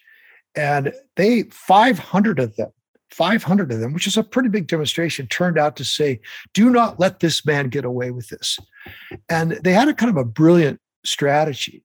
And 0.54 0.92
they, 1.16 1.44
500 1.44 2.38
of 2.38 2.56
them, 2.56 2.72
500 3.10 3.72
of 3.72 3.80
them, 3.80 3.92
which 3.92 4.06
is 4.06 4.16
a 4.16 4.22
pretty 4.22 4.48
big 4.48 4.66
demonstration, 4.66 5.26
turned 5.26 5.58
out 5.58 5.76
to 5.76 5.84
say, 5.84 6.20
do 6.54 6.70
not 6.70 6.98
let 6.98 7.20
this 7.20 7.44
man 7.44 7.68
get 7.68 7.84
away 7.84 8.10
with 8.10 8.28
this. 8.28 8.58
And 9.28 9.52
they 9.52 9.72
had 9.72 9.88
a 9.88 9.94
kind 9.94 10.10
of 10.10 10.16
a 10.16 10.24
brilliant 10.24 10.80
strategy, 11.04 11.84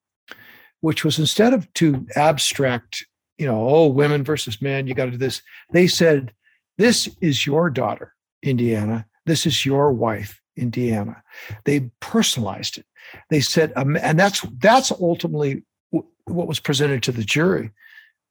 which 0.81 1.05
was 1.05 1.19
instead 1.19 1.53
of 1.53 1.71
to 1.75 2.05
abstract, 2.15 3.05
you 3.37 3.45
know, 3.45 3.67
oh, 3.67 3.87
women 3.87 4.23
versus 4.23 4.61
men, 4.61 4.87
you 4.87 4.93
got 4.93 5.05
to 5.05 5.11
do 5.11 5.17
this, 5.17 5.41
they 5.71 5.87
said, 5.87 6.33
this 6.77 7.09
is 7.21 7.45
your 7.45 7.69
daughter, 7.69 8.13
Indiana. 8.41 9.05
This 9.25 9.45
is 9.45 9.65
your 9.65 9.91
wife, 9.91 10.41
Indiana. 10.55 11.23
They 11.65 11.91
personalized 11.99 12.79
it. 12.79 12.85
They 13.29 13.41
said, 13.41 13.73
um, 13.75 13.97
and 13.97 14.19
that's 14.19 14.41
that's 14.59 14.91
ultimately 14.91 15.63
w- 15.91 16.09
what 16.25 16.47
was 16.47 16.59
presented 16.59 17.03
to 17.03 17.11
the 17.11 17.23
jury, 17.23 17.71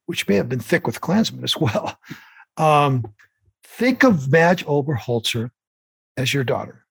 which 0.05 0.27
may 0.27 0.35
have 0.35 0.49
been 0.49 0.59
thick 0.59 0.85
with 0.85 1.01
Klansmen 1.01 1.43
as 1.43 1.57
well. 1.57 1.97
Um, 2.57 3.11
think 3.63 4.03
of 4.03 4.31
Madge 4.31 4.65
Oberholtzer 4.65 5.49
as 6.17 6.33
your 6.33 6.43
daughter 6.43 6.85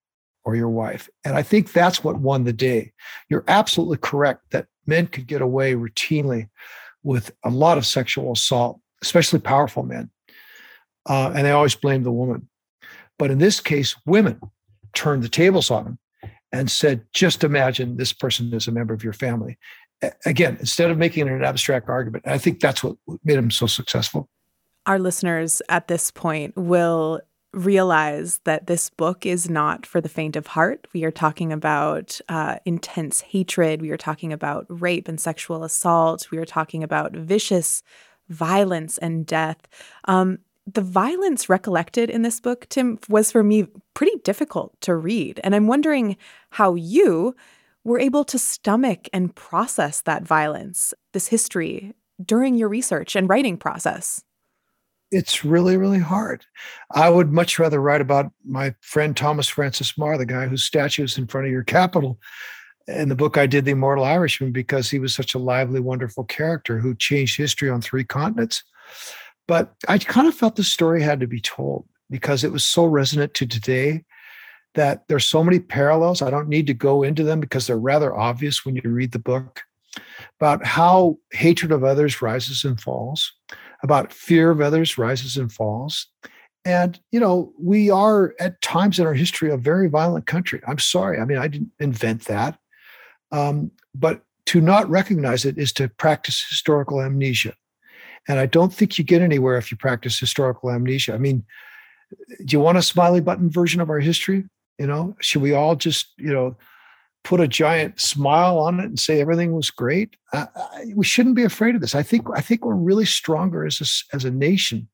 or 0.45 0.57
your 0.57 0.71
wife. 0.71 1.09
And 1.25 1.37
I 1.37 1.43
think 1.43 1.73
that's 1.73 2.03
what 2.03 2.19
won 2.19 2.45
the 2.45 2.53
day. 2.53 2.93
You're 3.29 3.45
absolutely 3.47 3.99
correct 3.99 4.51
that 4.51 4.67
men 4.87 5.07
could 5.07 5.27
get 5.27 5.43
away 5.43 5.75
routinely 5.75 6.49
with 7.03 7.31
a 7.45 7.51
lot 7.51 7.79
of 7.79 7.87
sexual 7.87 8.33
assault, 8.33 8.81
especially 9.03 9.39
powerful 9.39 9.83
men. 9.83 10.11
Uh, 11.09 11.33
and 11.35 11.47
they 11.47 11.51
always 11.51 11.75
blame 11.75 12.03
the 12.03 12.13
woman. 12.13 12.49
But 13.19 13.31
in 13.31 13.39
this 13.39 13.61
case, 13.61 13.97
women 14.07 14.41
turned 14.95 15.23
the 15.23 15.29
tables 15.29 15.71
on 15.71 15.85
them 15.85 15.99
and 16.53 16.71
said, 16.71 17.05
just 17.13 17.45
imagine 17.45 17.97
this 17.97 18.13
person 18.13 18.53
is 18.53 18.69
a 18.69 18.73
member 18.73 18.95
of 18.95 19.03
your 19.03 19.13
family. 19.13 19.59
Again, 20.27 20.57
instead 20.59 20.91
of 20.91 20.99
making 20.99 21.27
it 21.27 21.33
an 21.33 21.45
abstract 21.45 21.89
argument, 21.89 22.27
I 22.27 22.39
think 22.39 22.61
that's 22.61 22.83
what 22.83 22.97
made 23.25 23.39
him 23.39 23.51
so 23.51 23.67
successful 23.67 24.29
our 24.87 24.99
listeners 24.99 25.63
at 25.69 25.89
this 25.89 26.11
point 26.11 26.57
will 26.57 27.21
realize 27.53 28.41
that 28.45 28.67
this 28.67 28.89
book 28.89 29.27
is 29.27 29.51
not 29.51 29.85
for 29.85 30.01
the 30.01 30.09
faint 30.09 30.37
of 30.37 30.47
heart. 30.47 30.87
We 30.95 31.05
are 31.05 31.11
talking 31.11 31.53
about 31.53 32.19
uh, 32.29 32.57
intense 32.65 33.21
hatred. 33.21 33.83
We 33.83 33.91
are 33.91 33.99
talking 33.99 34.33
about 34.33 34.65
rape 34.69 35.07
and 35.07 35.21
sexual 35.21 35.63
assault. 35.63 36.31
We 36.31 36.39
are 36.39 36.47
talking 36.47 36.83
about 36.83 37.13
vicious 37.13 37.83
violence 38.29 38.97
and 38.99 39.27
death. 39.27 39.69
Um, 40.07 40.39
the 40.67 40.81
violence 40.81 41.49
recollected 41.49 42.09
in 42.11 42.23
this 42.23 42.41
book, 42.41 42.67
Tim, 42.69 42.99
was 43.09 43.33
for 43.33 43.43
me 43.43 43.67
pretty 43.95 44.17
difficult 44.25 44.81
to 44.83 44.95
read. 44.95 45.41
And 45.43 45.55
I'm 45.55 45.67
wondering 45.67 46.17
how 46.51 46.75
you 46.75 47.35
were 47.85 47.99
able 47.99 48.25
to 48.25 48.39
stomach 48.39 49.09
and 49.13 49.35
process 49.35 50.03
that 50.03 50.23
violence, 50.23 50.95
this 51.13 51.27
history, 51.27 51.95
during 52.25 52.55
your 52.55 52.69
research 52.69 53.17
and 53.17 53.29
writing 53.29 53.57
process 53.57 54.23
it's 55.13 55.45
really, 55.45 55.77
really 55.77 55.99
hard. 55.99 56.45
I 56.91 57.11
would 57.11 57.33
much 57.33 57.59
rather 57.59 57.81
write 57.81 58.01
about 58.01 58.33
my 58.45 58.75
friend 58.81 59.15
Thomas 59.15 59.47
Francis 59.47 59.93
Meagher, 59.93 60.19
the 60.19 60.27
guy 60.27 60.47
whose 60.47 60.65
statue 60.65 61.05
is 61.05 61.19
in 61.19 61.27
front 61.27 61.47
of 61.47 61.53
your 61.53 61.63
Capitol. 61.63 62.19
In 62.89 63.11
the 63.11 63.15
book 63.15 63.37
I 63.37 63.47
did, 63.47 63.65
The 63.67 63.73
Immortal 63.73 64.05
Irishman, 64.05 64.53
because 64.53 64.91
he 64.91 64.99
was 64.99 65.15
such 65.15 65.35
a 65.35 65.39
lively, 65.39 65.81
wonderful 65.81 66.25
character 66.25 66.79
who 66.79 66.95
changed 66.95 67.37
history 67.37 67.69
on 67.69 67.83
three 67.83 68.05
continents. 68.05 68.65
But 69.49 69.75
I 69.89 69.99
kind 69.99 70.29
of 70.29 70.35
felt 70.35 70.57
the 70.57 70.65
story 70.65 71.03
had 71.03 71.21
to 71.21 71.27
be 71.27 71.41
told 71.41 71.87
because 72.11 72.45
it 72.45 72.53
was 72.53 72.65
so 72.65 72.85
resonant 72.85 73.35
to 73.35 73.47
today 73.47 74.05
that 74.75 75.07
there's 75.09 75.27
so 75.27 75.45
many 75.45 75.59
parallels. 75.59 76.23
I 76.23 76.31
don't 76.31 76.49
need 76.49 76.67
to 76.69 76.75
go 76.75 77.03
into 77.03 77.25
them 77.25 77.41
because 77.41 77.67
they're 77.67 77.79
rather 77.79 78.17
obvious 78.17 78.65
when 78.65 78.77
you 78.77 78.83
read 78.85 79.13
the 79.13 79.19
book 79.19 79.63
about 80.41 80.65
how 80.65 81.19
hatred 81.33 81.73
of 81.73 81.85
others 81.85 82.23
rises 82.23 82.65
and 82.65 82.81
falls, 82.81 83.33
about 83.83 84.13
fear 84.13 84.51
of 84.51 84.61
others 84.61 84.97
rises 84.97 85.37
and 85.37 85.53
falls. 85.53 86.07
And, 86.65 86.99
you 87.11 87.21
know, 87.21 87.53
we 87.59 87.91
are 87.91 88.35
at 88.39 88.61
times 88.63 88.99
in 88.99 89.07
our 89.07 89.15
history 89.15 89.51
a 89.51 89.57
very 89.57 89.89
violent 89.89 90.27
country. 90.27 90.61
I'm 90.67 90.79
sorry. 90.79 91.19
I 91.19 91.25
mean, 91.25 91.39
I 91.39 91.49
didn't 91.49 91.73
invent 91.81 92.27
that. 92.27 92.59
Um, 93.33 93.73
but 93.95 94.23
to 94.47 94.61
not 94.61 94.89
recognize 94.89 95.45
it 95.45 95.59
is 95.59 95.73
to 95.75 95.89
practice 95.89 96.45
historical 96.49 97.01
amnesia. 97.03 97.55
And 98.29 98.39
I 98.39 98.47
don't 98.47 98.73
think 98.73 98.99
you 98.99 99.05
get 99.05 99.23
anywhere 99.23 99.59
if 99.59 99.71
you 99.71 99.77
practice 99.77 100.19
historical 100.19 100.71
amnesia. 100.71 101.15
I 101.15 101.19
mean, 101.19 101.45
do 102.45 102.57
you 102.57 102.61
want 102.61 102.79
a 102.79 102.83
smiley 102.83 103.21
button 103.21 103.51
version 103.51 103.81
of 103.81 103.91
our 103.91 104.01
history? 104.01 104.45
You 104.79 104.87
know, 104.87 105.17
should 105.21 105.43
we 105.43 105.53
all 105.53 105.77
just, 105.77 106.13
you 106.19 106.33
know, 106.33 106.57
put 107.25 107.41
a 107.41 107.49
giant 107.49 108.01
smile 108.01 108.59
on 108.59 108.81
it 108.81 108.87
and 108.87 108.99
say 108.99 109.21
everything 109.21 109.53
was 109.53 109.71
great. 109.71 110.17
Uh, 110.33 110.47
we 110.95 111.05
shouldn't 111.05 111.37
be 111.37 111.45
afraid 111.45 111.75
of 111.75 111.81
this. 111.81 111.95
I 111.95 112.03
think 112.03 112.27
I 112.35 112.41
think 112.41 112.65
we're 112.65 112.75
really 112.75 113.05
stronger 113.05 113.65
as 113.65 113.81
a, 113.81 114.17
as 114.17 114.25
a 114.25 114.31
nation 114.31 114.89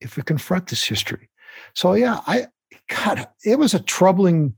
if 0.00 0.16
we 0.16 0.22
confront 0.22 0.68
this 0.68 0.84
history. 0.84 1.28
So 1.74 1.94
yeah, 1.94 2.20
I 2.26 2.46
God, 2.88 3.26
it 3.44 3.58
was 3.58 3.74
a 3.74 3.80
troubling, 3.80 4.54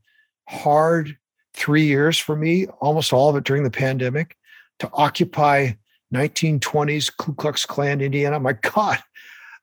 hard 0.49 1.17
three 1.55 1.85
years 1.85 2.19
for 2.19 2.37
me. 2.37 2.67
Almost 2.81 3.13
all 3.13 3.31
of 3.31 3.37
it 3.37 3.45
during 3.45 3.65
the 3.65 3.71
pandemic 3.71 4.37
to 4.81 4.91
occupy 4.93 5.73
1920s 6.15 7.15
Ku 7.17 7.35
Klux 7.35 7.67
Klan 7.67 8.01
Indiana. 8.01 8.41
My 8.41 8.55
God, 8.55 8.99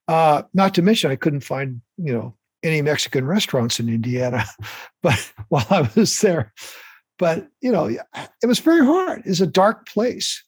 uh, 0.07 0.43
not 0.53 0.73
to 0.75 0.81
mention 0.81 1.11
I 1.11 1.15
couldn't 1.15 1.41
find 1.41 1.81
you 1.97 2.13
know 2.13 2.35
any 2.63 2.81
Mexican 2.81 3.25
restaurants 3.25 3.79
in 3.79 3.89
Indiana, 3.89 4.45
but 5.03 5.31
while 5.49 5.67
I 5.69 5.89
was 5.95 6.19
there. 6.21 6.53
But 7.17 7.47
you 7.61 7.71
know, 7.71 7.85
it 7.85 8.45
was 8.45 8.59
very 8.59 8.85
hard. 8.85 9.23
It's 9.25 9.41
a 9.41 9.47
dark 9.47 9.87
place. 9.87 10.43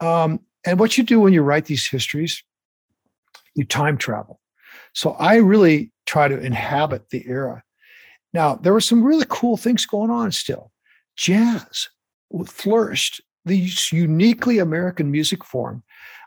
Um, 0.00 0.40
and 0.66 0.78
what 0.78 0.98
you 0.98 1.04
do 1.04 1.20
when 1.20 1.32
you 1.32 1.42
write 1.42 1.66
these 1.66 1.86
histories, 1.86 2.42
you 3.54 3.64
time 3.64 3.96
travel. 3.96 4.40
So 4.94 5.12
I 5.12 5.36
really 5.36 5.92
try 6.06 6.28
to 6.28 6.38
inhabit 6.38 7.10
the 7.10 7.26
era. 7.26 7.62
Now, 8.32 8.56
there 8.56 8.72
were 8.72 8.80
some 8.80 9.02
really 9.02 9.26
cool 9.28 9.56
things 9.56 9.86
going 9.86 10.10
on 10.10 10.32
still. 10.32 10.70
Jazz 11.16 11.88
flourished, 12.46 13.20
this 13.44 13.92
uniquely 13.92 14.58
American 14.58 15.10
music 15.10 15.44
form. 15.44 15.82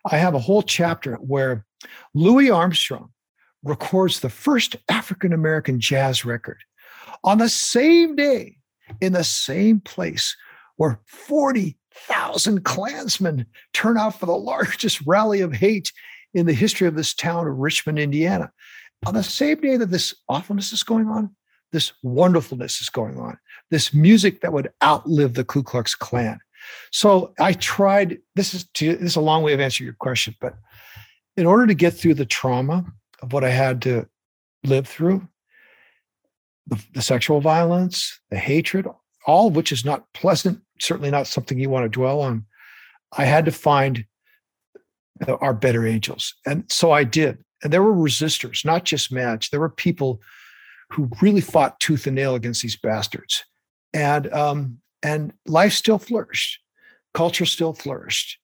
I 0.06 0.18
have 0.18 0.34
a 0.34 0.40
whole 0.40 0.64
chapter 0.64 1.16
where 1.16 1.66
Louis 2.14 2.50
Armstrong 2.50 3.12
records 3.64 4.20
the 4.20 4.30
first 4.30 4.76
African 4.90 5.34
American 5.34 5.80
jazz 5.80 6.26
record 6.26 6.58
on 7.24 7.38
the 7.38 7.50
same 7.50 8.16
day 8.16 8.58
in 9.02 9.14
the 9.14 9.24
same 9.24 9.80
place 9.80 10.36
where 10.76 11.00
40,000 11.06 12.64
Klansmen 12.64 13.46
turn 13.74 13.98
out 13.98 14.20
for 14.20 14.26
the 14.26 14.36
largest 14.36 15.02
rally 15.06 15.42
of 15.42 15.54
hate 15.54 15.92
in 16.34 16.46
the 16.46 16.54
history 16.54 16.88
of 16.88 16.96
this 16.96 17.14
town 17.14 17.48
of 17.48 17.58
Richmond, 17.58 18.00
Indiana. 18.00 18.52
On 19.06 19.14
the 19.14 19.24
same 19.24 19.60
day 19.62 19.78
that 19.78 19.92
this 19.92 20.16
awfulness 20.30 20.74
is 20.74 20.84
going 20.84 21.08
on, 21.08 21.36
this 21.72 21.94
wonderfulness 22.04 22.82
is 22.82 22.90
going 22.90 23.18
on, 23.20 23.38
this 23.70 23.94
music 23.94 24.42
that 24.42 24.54
would 24.54 24.72
outlive 24.84 25.34
the 25.34 25.44
Ku 25.44 25.64
Klux 25.64 25.96
Klan. 25.96 26.40
So 26.92 27.34
I 27.40 27.54
tried, 27.54 28.20
this 28.36 28.54
is, 28.54 28.66
to, 28.76 28.96
this 28.96 29.12
is 29.12 29.16
a 29.16 29.22
long 29.22 29.44
way 29.44 29.54
of 29.54 29.60
answering 29.60 29.86
your 29.86 29.96
question, 30.00 30.36
but 30.40 30.56
in 31.36 31.46
order 31.46 31.68
to 31.68 31.74
get 31.74 31.94
through 31.94 32.14
the 32.16 32.26
trauma 32.26 32.86
of 33.22 33.34
what 33.34 33.44
I 33.44 33.50
had 33.50 33.82
to 33.84 34.08
live 34.64 34.88
through, 34.88 35.28
the, 36.68 36.84
the 36.94 37.02
sexual 37.02 37.42
violence, 37.42 38.20
the 38.30 38.38
hatred, 38.38 38.88
all 39.26 39.48
of 39.48 39.56
which 39.56 39.72
is 39.72 39.84
not 39.84 40.12
pleasant, 40.14 40.62
certainly 40.80 41.12
not 41.12 41.28
something 41.28 41.60
you 41.60 41.70
want 41.70 41.86
to 41.86 41.90
dwell 41.90 42.22
on. 42.22 42.46
I 43.18 43.26
had 43.26 43.46
to 43.46 43.52
find 43.52 44.06
our 45.28 45.54
better 45.54 45.86
angels. 45.86 46.34
And 46.46 46.66
so 46.72 46.92
I 46.92 47.04
did. 47.04 47.44
And 47.64 47.72
there 47.72 47.84
were 47.84 47.94
resistors, 47.94 48.66
not 48.66 48.84
just 48.84 49.12
Madge. 49.12 49.50
There 49.50 49.60
were 49.60 49.70
people 49.70 50.22
who 50.92 51.10
really 51.22 51.42
fought 51.42 51.80
tooth 51.80 52.06
and 52.08 52.16
nail 52.16 52.36
against 52.36 52.62
these 52.62 52.76
bastards. 52.76 53.44
And 53.94 54.32
um, 54.34 54.80
and 55.04 55.34
life 55.46 55.74
still 55.74 56.00
flourished. 56.00 56.60
Culture 57.14 57.46
still 57.46 57.74
flourished. 57.74 58.40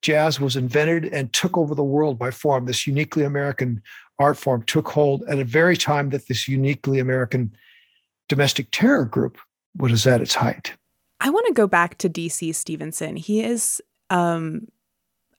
Jazz 0.00 0.38
was 0.38 0.56
invented 0.56 1.06
and 1.06 1.32
took 1.32 1.56
over 1.56 1.74
the 1.74 1.82
world 1.84 2.18
by 2.18 2.30
form. 2.30 2.66
This 2.66 2.86
uniquely 2.86 3.24
American 3.24 3.82
art 4.18 4.36
form 4.36 4.62
took 4.62 4.88
hold 4.88 5.24
at 5.24 5.38
a 5.38 5.44
very 5.44 5.76
time 5.76 6.10
that 6.10 6.28
this 6.28 6.46
uniquely 6.46 6.98
American 6.98 7.54
domestic 8.28 8.68
terror 8.70 9.04
group 9.04 9.38
was 9.76 10.06
at 10.06 10.20
its 10.20 10.34
height. 10.34 10.72
I 11.20 11.30
want 11.30 11.46
to 11.46 11.52
go 11.52 11.66
back 11.66 11.98
to 11.98 12.08
DC 12.08 12.54
Stephenson. 12.54 13.16
He 13.16 13.42
is, 13.42 13.80
um, 14.10 14.68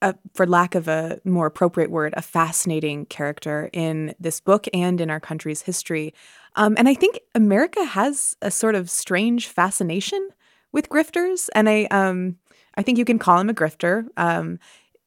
a, 0.01 0.15
for 0.33 0.45
lack 0.45 0.75
of 0.75 0.87
a 0.87 1.19
more 1.23 1.45
appropriate 1.45 1.89
word, 1.89 2.13
a 2.17 2.21
fascinating 2.21 3.05
character 3.05 3.69
in 3.71 4.13
this 4.19 4.39
book 4.39 4.67
and 4.73 4.99
in 4.99 5.09
our 5.09 5.19
country's 5.19 5.61
history. 5.61 6.13
Um, 6.55 6.75
and 6.77 6.89
I 6.89 6.95
think 6.95 7.19
America 7.33 7.83
has 7.83 8.35
a 8.41 8.51
sort 8.51 8.75
of 8.75 8.89
strange 8.89 9.47
fascination 9.47 10.29
with 10.75 10.89
grifters. 10.89 11.49
And 11.55 11.69
I, 11.69 11.85
um, 11.85 12.35
I 12.75 12.83
think 12.83 12.97
you 12.97 13.05
can 13.05 13.17
call 13.17 13.39
him 13.39 13.49
a 13.49 13.53
grifter. 13.53 14.05
Um, 14.17 14.59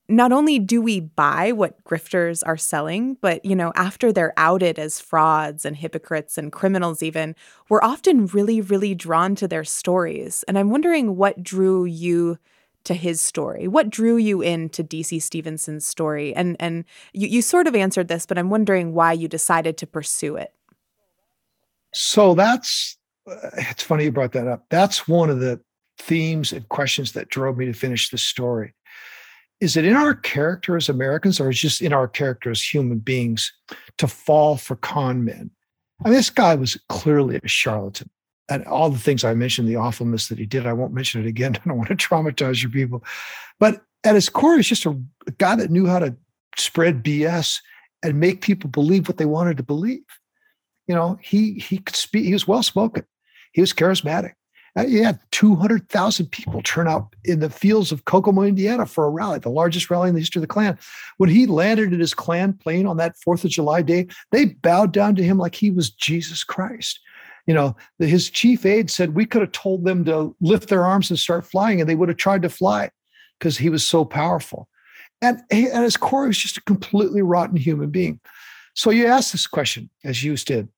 not 0.09 0.33
only 0.33 0.59
do 0.59 0.81
we 0.81 1.00
buy 1.00 1.52
what 1.52 1.85
grifters 1.85 2.42
are 2.46 2.57
selling, 2.57 3.18
but 3.20 3.44
you 3.44 3.54
know, 3.54 3.72
after 3.76 4.11
they're 4.11 4.33
outed 4.38 4.78
as 4.78 4.98
frauds 4.98 5.66
and 5.66 5.76
hypocrites 5.76 6.38
and 6.38 6.50
criminals 6.50 7.02
even, 7.02 7.37
we're 7.68 7.83
often 7.83 8.26
really 8.26 8.62
really 8.62 8.94
drawn 8.94 9.35
to 9.35 9.46
their 9.46 9.64
stories. 9.64 10.44
And 10.48 10.59
I'm 10.59 10.70
wondering 10.70 11.16
what 11.16 11.42
drew 11.42 11.85
you 11.85 12.38
to 12.85 12.94
his 12.94 13.20
story? 13.20 13.68
What 13.68 13.90
drew 13.90 14.16
you 14.16 14.40
into 14.40 14.83
DC 14.83 15.20
Stephenson's 15.20 15.87
story? 15.87 16.35
And 16.35 16.57
and 16.59 16.87
you, 17.12 17.28
you 17.28 17.42
sort 17.42 17.66
of 17.66 17.74
answered 17.74 18.09
this, 18.09 18.24
but 18.24 18.38
I'm 18.38 18.48
wondering 18.48 18.94
why 18.94 19.12
you 19.12 19.28
decided 19.28 19.76
to 19.76 19.87
pursue 19.87 20.37
it. 20.37 20.54
So 21.92 22.35
that's 22.35 22.98
Uh, 23.29 23.51
it's 23.57 23.83
funny 23.83 24.05
you 24.05 24.12
brought 24.12 24.33
that 24.33 24.49
up. 24.49 24.64
That's 24.71 25.07
one 25.07 25.31
of 25.31 25.41
the 25.41 25.61
themes 25.99 26.53
and 26.53 26.69
questions 26.69 27.12
that 27.12 27.29
drove 27.29 27.57
me 27.57 27.67
to 27.67 27.73
finish 27.73 28.11
the 28.11 28.19
story 28.19 28.75
is 29.61 29.77
it 29.77 29.85
in 29.85 29.95
our 29.95 30.14
character 30.14 30.77
as 30.77 30.88
Americans 30.88 31.41
or 31.41 31.51
is 31.51 31.57
it 31.57 31.61
just 31.61 31.83
in 31.83 31.93
our 31.93 32.07
character 32.07 32.51
as 32.51 32.62
human 32.62 32.99
beings 32.99 33.53
to 33.99 34.07
fall 34.07 34.57
for 34.57 34.77
con 34.77 35.25
men? 35.25 35.51
I 36.05 36.09
mean, 36.09 36.17
this 36.17 36.31
guy 36.31 36.55
was 36.55 36.79
clearly 36.88 37.41
a 37.43 37.49
charlatan. 37.49 38.11
And 38.51 38.64
all 38.64 38.88
the 38.88 38.99
things 38.99 39.25
I 39.25 39.35
mentioned, 39.35 39.69
the 39.69 39.77
awfulness 39.77 40.29
that 40.29 40.38
he 40.38 40.47
did, 40.47 40.67
I 40.67 40.73
won't 40.73 40.95
mention 40.95 41.21
it 41.21 41.27
again. 41.27 41.57
I 41.64 41.69
don't 41.69 41.77
want 41.77 41.88
to 41.88 41.97
traumatize 41.97 42.62
your 42.62 42.71
people. 42.71 43.05
But 43.59 43.83
at 44.05 44.14
his 44.14 44.29
core, 44.29 44.57
he's 44.57 44.69
just 44.69 44.87
a, 44.87 44.99
a 45.27 45.33
guy 45.33 45.57
that 45.57 45.71
knew 45.71 45.87
how 45.87 45.99
to 45.99 46.17
spread 46.57 47.03
BS 47.03 47.61
and 48.03 48.21
make 48.21 48.41
people 48.41 48.71
believe 48.71 49.09
what 49.09 49.19
they 49.19 49.27
wanted 49.27 49.57
to 49.57 49.62
believe. 49.64 50.05
You 50.87 50.95
know, 50.95 51.19
he 51.21 51.55
he 51.55 51.79
could 51.79 51.97
speak, 51.97 52.25
he 52.25 52.33
was 52.33 52.49
well 52.49 52.62
spoken, 52.62 53.05
he 53.53 53.61
was 53.61 53.73
charismatic. 53.73 54.33
Uh, 54.77 54.87
he 54.87 54.99
had 54.99 55.19
200,000 55.33 56.27
people 56.27 56.63
turn 56.63 56.87
out 56.87 57.15
in 57.25 57.41
the 57.41 57.51
fields 57.51 57.91
of 57.91 58.05
Kokomo, 58.05 58.43
Indiana 58.43 58.87
for 58.87 59.05
a 59.05 59.11
rally, 59.11 59.39
the 59.39 59.49
largest 59.49 59.91
rally 59.91 60.09
in 60.09 60.15
the 60.15 60.21
history 60.21 60.39
of 60.39 60.43
the 60.43 60.47
Klan. 60.47 60.79
When 61.17 61.31
he 61.31 61.47
landed 61.47 61.93
in 61.93 61.99
his 61.99 62.15
Klan 62.15 62.53
plane 62.53 62.87
on 62.87 62.97
that 62.99 63.17
4th 63.17 63.45
of 63.45 63.51
July 63.51 63.83
day, 63.83 64.07
they 64.31 64.47
bowed 64.47 64.93
down 64.93 65.17
to 65.17 65.23
him 65.23 65.39
like 65.39 65.55
he 65.55 65.71
was 65.71 65.91
Jesus 65.91 66.45
Christ. 66.45 67.01
You 67.47 67.55
know, 67.55 67.77
his 67.99 68.31
chief 68.31 68.67
aide 68.67 68.91
said 68.91 69.15
we 69.15 69.25
could 69.25 69.41
have 69.41 69.53
told 69.53 69.85
them 69.85 70.05
to 70.05 70.37
lift 70.41 70.69
their 70.69 70.85
arms 70.85 71.11
and 71.11 71.19
start 71.19 71.47
flying, 71.47 71.81
and 71.81 71.89
they 71.89 71.95
would 71.95 72.11
have 72.11 72.19
tried 72.19 72.43
to 72.43 72.51
fly 72.51 72.91
because 73.39 73.57
he 73.57 73.71
was 73.71 73.85
so 73.85 74.05
powerful. 74.05 74.69
And 75.23 75.41
at 75.51 75.83
his 75.83 75.97
core, 75.97 76.25
he 76.25 76.29
was 76.29 76.39
just 76.39 76.59
a 76.59 76.63
completely 76.63 77.23
rotten 77.23 77.57
human 77.57 77.91
being. 77.91 78.21
So 78.75 78.91
you 78.91 79.07
ask 79.07 79.33
this 79.33 79.47
question, 79.47 79.91
as 80.05 80.23
you 80.23 80.37
did, 80.37 80.69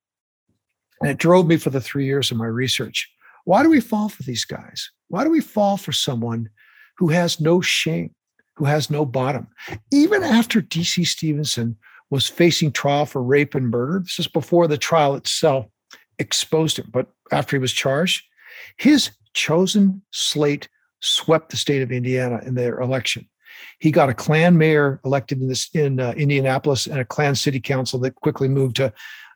and 1.01 1.11
it 1.11 1.19
drove 1.19 1.47
me 1.47 1.57
for 1.57 1.71
the 1.71 1.81
three 1.81 2.05
years 2.05 2.31
of 2.31 2.37
my 2.37 2.47
research 2.47 3.11
why 3.45 3.63
do 3.63 3.71
we 3.71 3.81
fall 3.81 4.09
for 4.09 4.23
these 4.23 4.45
guys? 4.45 4.91
Why 5.09 5.25
do 5.25 5.31
we 5.31 5.41
fall 5.41 5.77
for 5.77 5.93
someone 5.93 6.51
who 6.99 7.09
has 7.09 7.41
no 7.41 7.61
shame, 7.61 8.15
who 8.57 8.65
has 8.67 8.91
no 8.91 9.05
bottom? 9.05 9.49
Even 9.93 10.23
after 10.23 10.61
DC 10.61 11.07
Stephenson 11.07 11.77
was 12.11 12.29
facing 12.29 12.73
trial 12.73 13.07
for 13.07 13.23
rape 13.23 13.55
and 13.55 13.71
murder, 13.71 14.01
this 14.01 14.19
is 14.19 14.29
before 14.29 14.67
the 14.67 14.79
trial 14.79 15.15
itself 15.15 15.67
exposed 16.19 16.79
him, 16.79 16.91
but 16.93 17.09
after 17.33 17.57
he 17.57 17.61
was 17.61 17.73
charged, 17.73 18.25
his 18.77 19.11
chosen 19.33 20.03
slate 20.11 20.69
swept 21.01 21.51
the 21.51 21.57
state 21.57 21.83
of 21.83 21.91
Indiana 21.91 22.41
in 22.45 22.55
their 22.55 22.81
election. 22.81 23.29
He 23.79 23.91
got 23.91 24.11
a 24.11 24.15
Klan 24.15 24.59
mayor 24.59 25.01
elected 25.05 25.41
in 25.41 25.49
this 25.49 25.69
in 25.75 25.99
uh, 25.99 26.13
Indianapolis 26.17 26.87
and 26.87 27.01
a 27.01 27.05
Klan 27.05 27.35
city 27.35 27.61
council 27.61 27.99
that 28.01 28.15
quickly 28.17 28.49
moved 28.49 28.77
to 28.77 28.93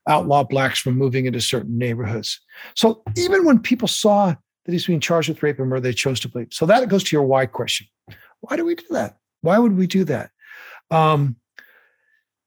outlaw 0.08 0.44
blacks 0.44 0.78
from 0.78 0.96
moving 0.96 1.26
into 1.26 1.40
certain 1.40 1.78
neighborhoods. 1.78 2.40
So 2.74 3.02
even 3.16 3.44
when 3.44 3.58
people 3.58 3.88
saw 3.88 4.34
that 4.64 4.72
he's 4.72 4.86
being 4.86 5.00
charged 5.00 5.28
with 5.28 5.42
rape 5.42 5.58
and 5.58 5.68
murder, 5.68 5.80
they 5.80 5.92
chose 5.92 6.20
to 6.20 6.28
believe. 6.28 6.48
So 6.52 6.66
that 6.66 6.88
goes 6.88 7.04
to 7.04 7.16
your 7.16 7.24
why 7.24 7.46
question. 7.46 7.86
Why 8.40 8.56
do 8.56 8.64
we 8.64 8.74
do 8.74 8.84
that? 8.90 9.16
Why 9.40 9.58
would 9.58 9.76
we 9.76 9.86
do 9.86 10.04
that? 10.04 10.30
Um, 10.90 11.36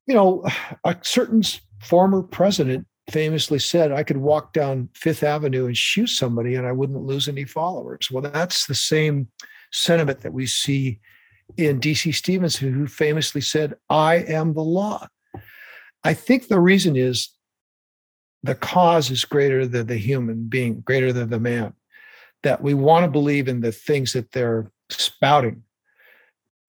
you 0.06 0.14
know, 0.14 0.46
a 0.84 0.96
certain 1.02 1.44
former 1.82 2.24
president 2.24 2.88
famously 3.10 3.60
said, 3.60 3.92
I 3.92 4.04
could 4.04 4.18
walk 4.18 4.54
down 4.54 4.90
Fifth 4.94 5.24
Avenue 5.24 5.66
and 5.66 5.78
shoot 5.78 6.08
somebody 6.08 6.56
and 6.56 6.68
I 6.68 6.72
wouldn't 6.72 7.04
lose 7.04 7.28
any 7.28 7.46
followers. 7.46 8.10
Well, 8.12 8.24
that's 8.24 8.68
the 8.68 8.76
same 8.76 9.30
sentiment 9.72 10.22
that 10.22 10.34
we 10.34 10.46
see 10.46 11.00
in 11.56 11.80
DC 11.80 12.14
Stephenson, 12.14 12.74
who 12.74 12.88
famously 12.88 13.42
said, 13.42 13.76
I 13.90 14.16
am 14.16 14.54
the 14.54 14.62
law. 14.62 15.08
I 16.04 16.14
think 16.14 16.48
the 16.48 16.60
reason 16.60 16.96
is 16.96 17.30
the 18.48 18.56
cause 18.56 19.12
is 19.12 19.26
greater 19.26 19.68
than 19.68 19.88
the 19.88 19.98
human 19.98 20.46
being, 20.46 20.80
greater 20.80 21.12
than 21.12 21.30
the 21.30 21.40
man. 21.40 21.74
That 22.44 22.62
we 22.62 22.74
want 22.74 23.04
to 23.04 23.12
believe 23.12 23.50
in 23.50 23.60
the 23.60 23.74
things 23.74 24.14
that 24.14 24.32
they're 24.32 24.72
spouting, 24.90 25.64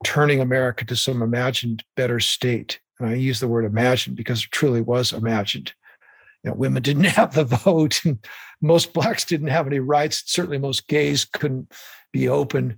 turning 0.03 0.41
America 0.41 0.85
to 0.87 0.97
some 0.97 1.23
imagined 1.23 1.85
better 1.97 2.19
state. 2.19 2.81
And 2.99 3.09
I 3.09 3.15
use 3.15 3.39
the 3.39 3.47
word 3.47 3.65
imagined 3.65 4.17
because 4.17 4.43
it 4.43 4.51
truly 4.51 4.81
was 4.81 5.13
imagined. 5.13 5.73
You 6.43 6.51
know, 6.51 6.57
women 6.57 6.83
didn't 6.83 7.05
have 7.19 7.35
the 7.35 7.45
vote, 7.45 8.05
and 8.05 8.19
most 8.61 8.93
blacks 8.93 9.25
didn't 9.25 9.49
have 9.49 9.69
any 9.69 9.79
rights. 9.79 10.25
Certainly, 10.27 10.59
most 10.59 10.89
gays 10.89 11.25
couldn't 11.25 11.73
be 12.13 12.29
open, 12.29 12.77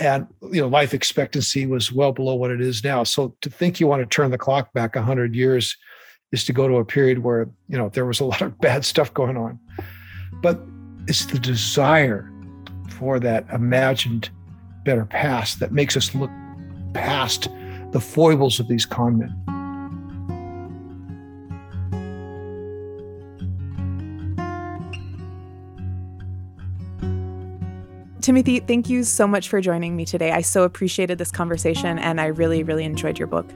and 0.00 0.26
you 0.50 0.60
know, 0.60 0.68
life 0.68 0.92
expectancy 0.92 1.66
was 1.66 1.92
well 1.92 2.10
below 2.10 2.34
what 2.34 2.50
it 2.50 2.60
is 2.60 2.82
now. 2.82 3.04
So 3.04 3.36
to 3.42 3.50
think 3.50 3.78
you 3.78 3.86
want 3.86 4.02
to 4.02 4.06
turn 4.06 4.32
the 4.32 4.38
clock 4.38 4.72
back 4.72 4.96
hundred 4.96 5.36
years 5.36 5.76
is 6.32 6.44
to 6.44 6.52
go 6.52 6.68
to 6.68 6.76
a 6.76 6.84
period 6.84 7.20
where 7.20 7.48
you 7.68 7.76
know 7.76 7.88
there 7.90 8.06
was 8.06 8.20
a 8.20 8.24
lot 8.32 8.42
of 8.42 8.58
bad 8.60 8.84
stuff 8.84 9.12
going 9.14 9.36
on 9.36 9.58
but 10.42 10.60
it's 11.06 11.26
the 11.26 11.38
desire 11.38 12.30
for 12.88 13.18
that 13.18 13.46
imagined 13.52 14.30
better 14.84 15.04
past 15.04 15.60
that 15.60 15.72
makes 15.72 15.96
us 15.96 16.14
look 16.14 16.30
past 16.94 17.48
the 17.92 18.00
foibles 18.00 18.60
of 18.60 18.68
these 18.68 18.86
con 18.86 19.18
men 19.18 19.36
Timothy, 28.20 28.60
thank 28.60 28.88
you 28.90 29.02
so 29.02 29.26
much 29.26 29.48
for 29.48 29.62
joining 29.62 29.96
me 29.96 30.04
today. 30.04 30.30
I 30.30 30.42
so 30.42 30.64
appreciated 30.64 31.16
this 31.16 31.30
conversation 31.30 31.98
and 31.98 32.20
I 32.20 32.26
really, 32.26 32.62
really 32.62 32.84
enjoyed 32.84 33.18
your 33.18 33.26
book. 33.26 33.50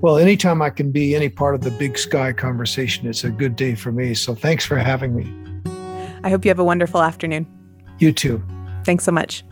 Well, 0.00 0.16
anytime 0.16 0.62
I 0.62 0.70
can 0.70 0.92
be 0.92 1.16
any 1.16 1.28
part 1.28 1.56
of 1.56 1.62
the 1.62 1.72
big 1.72 1.98
sky 1.98 2.32
conversation, 2.32 3.08
it's 3.08 3.24
a 3.24 3.30
good 3.30 3.56
day 3.56 3.74
for 3.74 3.90
me. 3.90 4.14
So 4.14 4.34
thanks 4.34 4.64
for 4.64 4.76
having 4.76 5.14
me. 5.16 5.32
I 6.22 6.30
hope 6.30 6.44
you 6.44 6.50
have 6.50 6.60
a 6.60 6.64
wonderful 6.64 7.02
afternoon. 7.02 7.46
You 7.98 8.12
too. 8.12 8.42
Thanks 8.84 9.04
so 9.04 9.10
much. 9.10 9.44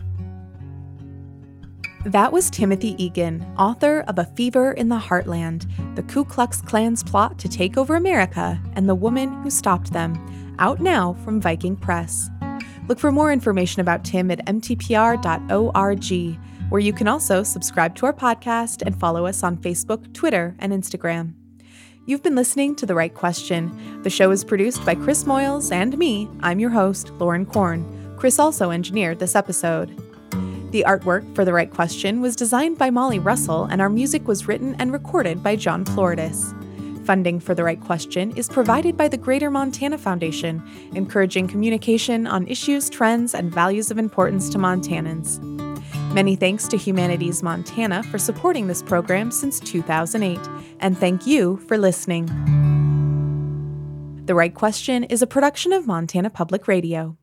That 2.05 2.31
was 2.31 2.49
Timothy 2.49 2.95
Egan, 3.03 3.45
author 3.57 4.05
of 4.07 4.17
A 4.17 4.23
Fever 4.23 4.71
in 4.71 4.87
the 4.87 4.97
Heartland 4.97 5.69
The 5.95 6.03
Ku 6.03 6.23
Klux 6.23 6.61
Klan's 6.61 7.03
Plot 7.03 7.37
to 7.39 7.49
Take 7.49 7.77
Over 7.77 7.97
America 7.97 8.57
and 8.73 8.87
the 8.87 8.95
Woman 8.95 9.33
Who 9.43 9.49
Stopped 9.49 9.91
Them, 9.91 10.55
out 10.59 10.79
now 10.79 11.15
from 11.25 11.41
Viking 11.41 11.75
Press. 11.75 12.29
Look 12.87 12.99
for 12.99 13.11
more 13.11 13.33
information 13.33 13.81
about 13.81 14.05
Tim 14.05 14.31
at 14.31 14.45
mtpr.org 14.45 16.39
where 16.69 16.81
you 16.81 16.91
can 16.91 17.07
also 17.07 17.43
subscribe 17.43 17.95
to 17.95 18.05
our 18.05 18.13
podcast 18.13 18.81
and 18.85 18.99
follow 18.99 19.25
us 19.25 19.43
on 19.43 19.57
Facebook, 19.57 20.13
Twitter, 20.13 20.55
and 20.59 20.73
Instagram. 20.73 21.33
You've 22.05 22.23
been 22.23 22.35
listening 22.35 22.75
to 22.75 22.85
The 22.85 22.95
Write 22.95 23.15
Question. 23.15 24.01
The 24.03 24.09
show 24.09 24.31
is 24.31 24.43
produced 24.43 24.85
by 24.85 24.95
Chris 24.95 25.23
Moyles 25.23 25.71
and 25.71 25.97
me. 25.97 26.29
I'm 26.41 26.59
your 26.59 26.69
host, 26.69 27.11
Lauren 27.19 27.45
Korn. 27.45 28.15
Chris 28.17 28.39
also 28.39 28.71
engineered 28.71 29.19
this 29.19 29.35
episode. 29.35 29.89
The 30.71 30.83
artwork 30.85 31.35
for 31.35 31.45
The 31.45 31.53
Write 31.53 31.71
Question 31.71 32.19
was 32.19 32.35
designed 32.35 32.77
by 32.77 32.89
Molly 32.89 33.19
Russell, 33.19 33.65
and 33.65 33.81
our 33.81 33.89
music 33.89 34.27
was 34.27 34.47
written 34.47 34.75
and 34.79 34.91
recorded 34.91 35.41
by 35.41 35.55
John 35.55 35.85
Floridis. 35.85 36.53
Funding 37.05 37.39
for 37.39 37.55
The 37.55 37.63
Write 37.63 37.79
Question 37.79 38.35
is 38.35 38.49
provided 38.49 38.97
by 38.97 39.07
the 39.07 39.17
Greater 39.17 39.49
Montana 39.49 39.97
Foundation, 39.97 40.61
encouraging 40.93 41.47
communication 41.47 42.27
on 42.27 42.47
issues, 42.47 42.89
trends, 42.89 43.33
and 43.33 43.49
values 43.49 43.91
of 43.91 43.97
importance 43.97 44.49
to 44.49 44.57
Montanans. 44.57 45.66
Many 46.17 46.35
thanks 46.35 46.67
to 46.69 46.77
Humanities 46.77 47.43
Montana 47.43 48.01
for 48.01 48.17
supporting 48.17 48.65
this 48.65 48.81
program 48.81 49.29
since 49.29 49.59
2008, 49.59 50.39
and 50.79 50.97
thank 50.97 51.27
you 51.27 51.57
for 51.67 51.77
listening. 51.77 52.25
The 54.25 54.33
Write 54.33 54.55
Question 54.55 55.03
is 55.03 55.21
a 55.21 55.27
production 55.27 55.73
of 55.73 55.85
Montana 55.85 56.31
Public 56.31 56.67
Radio. 56.67 57.17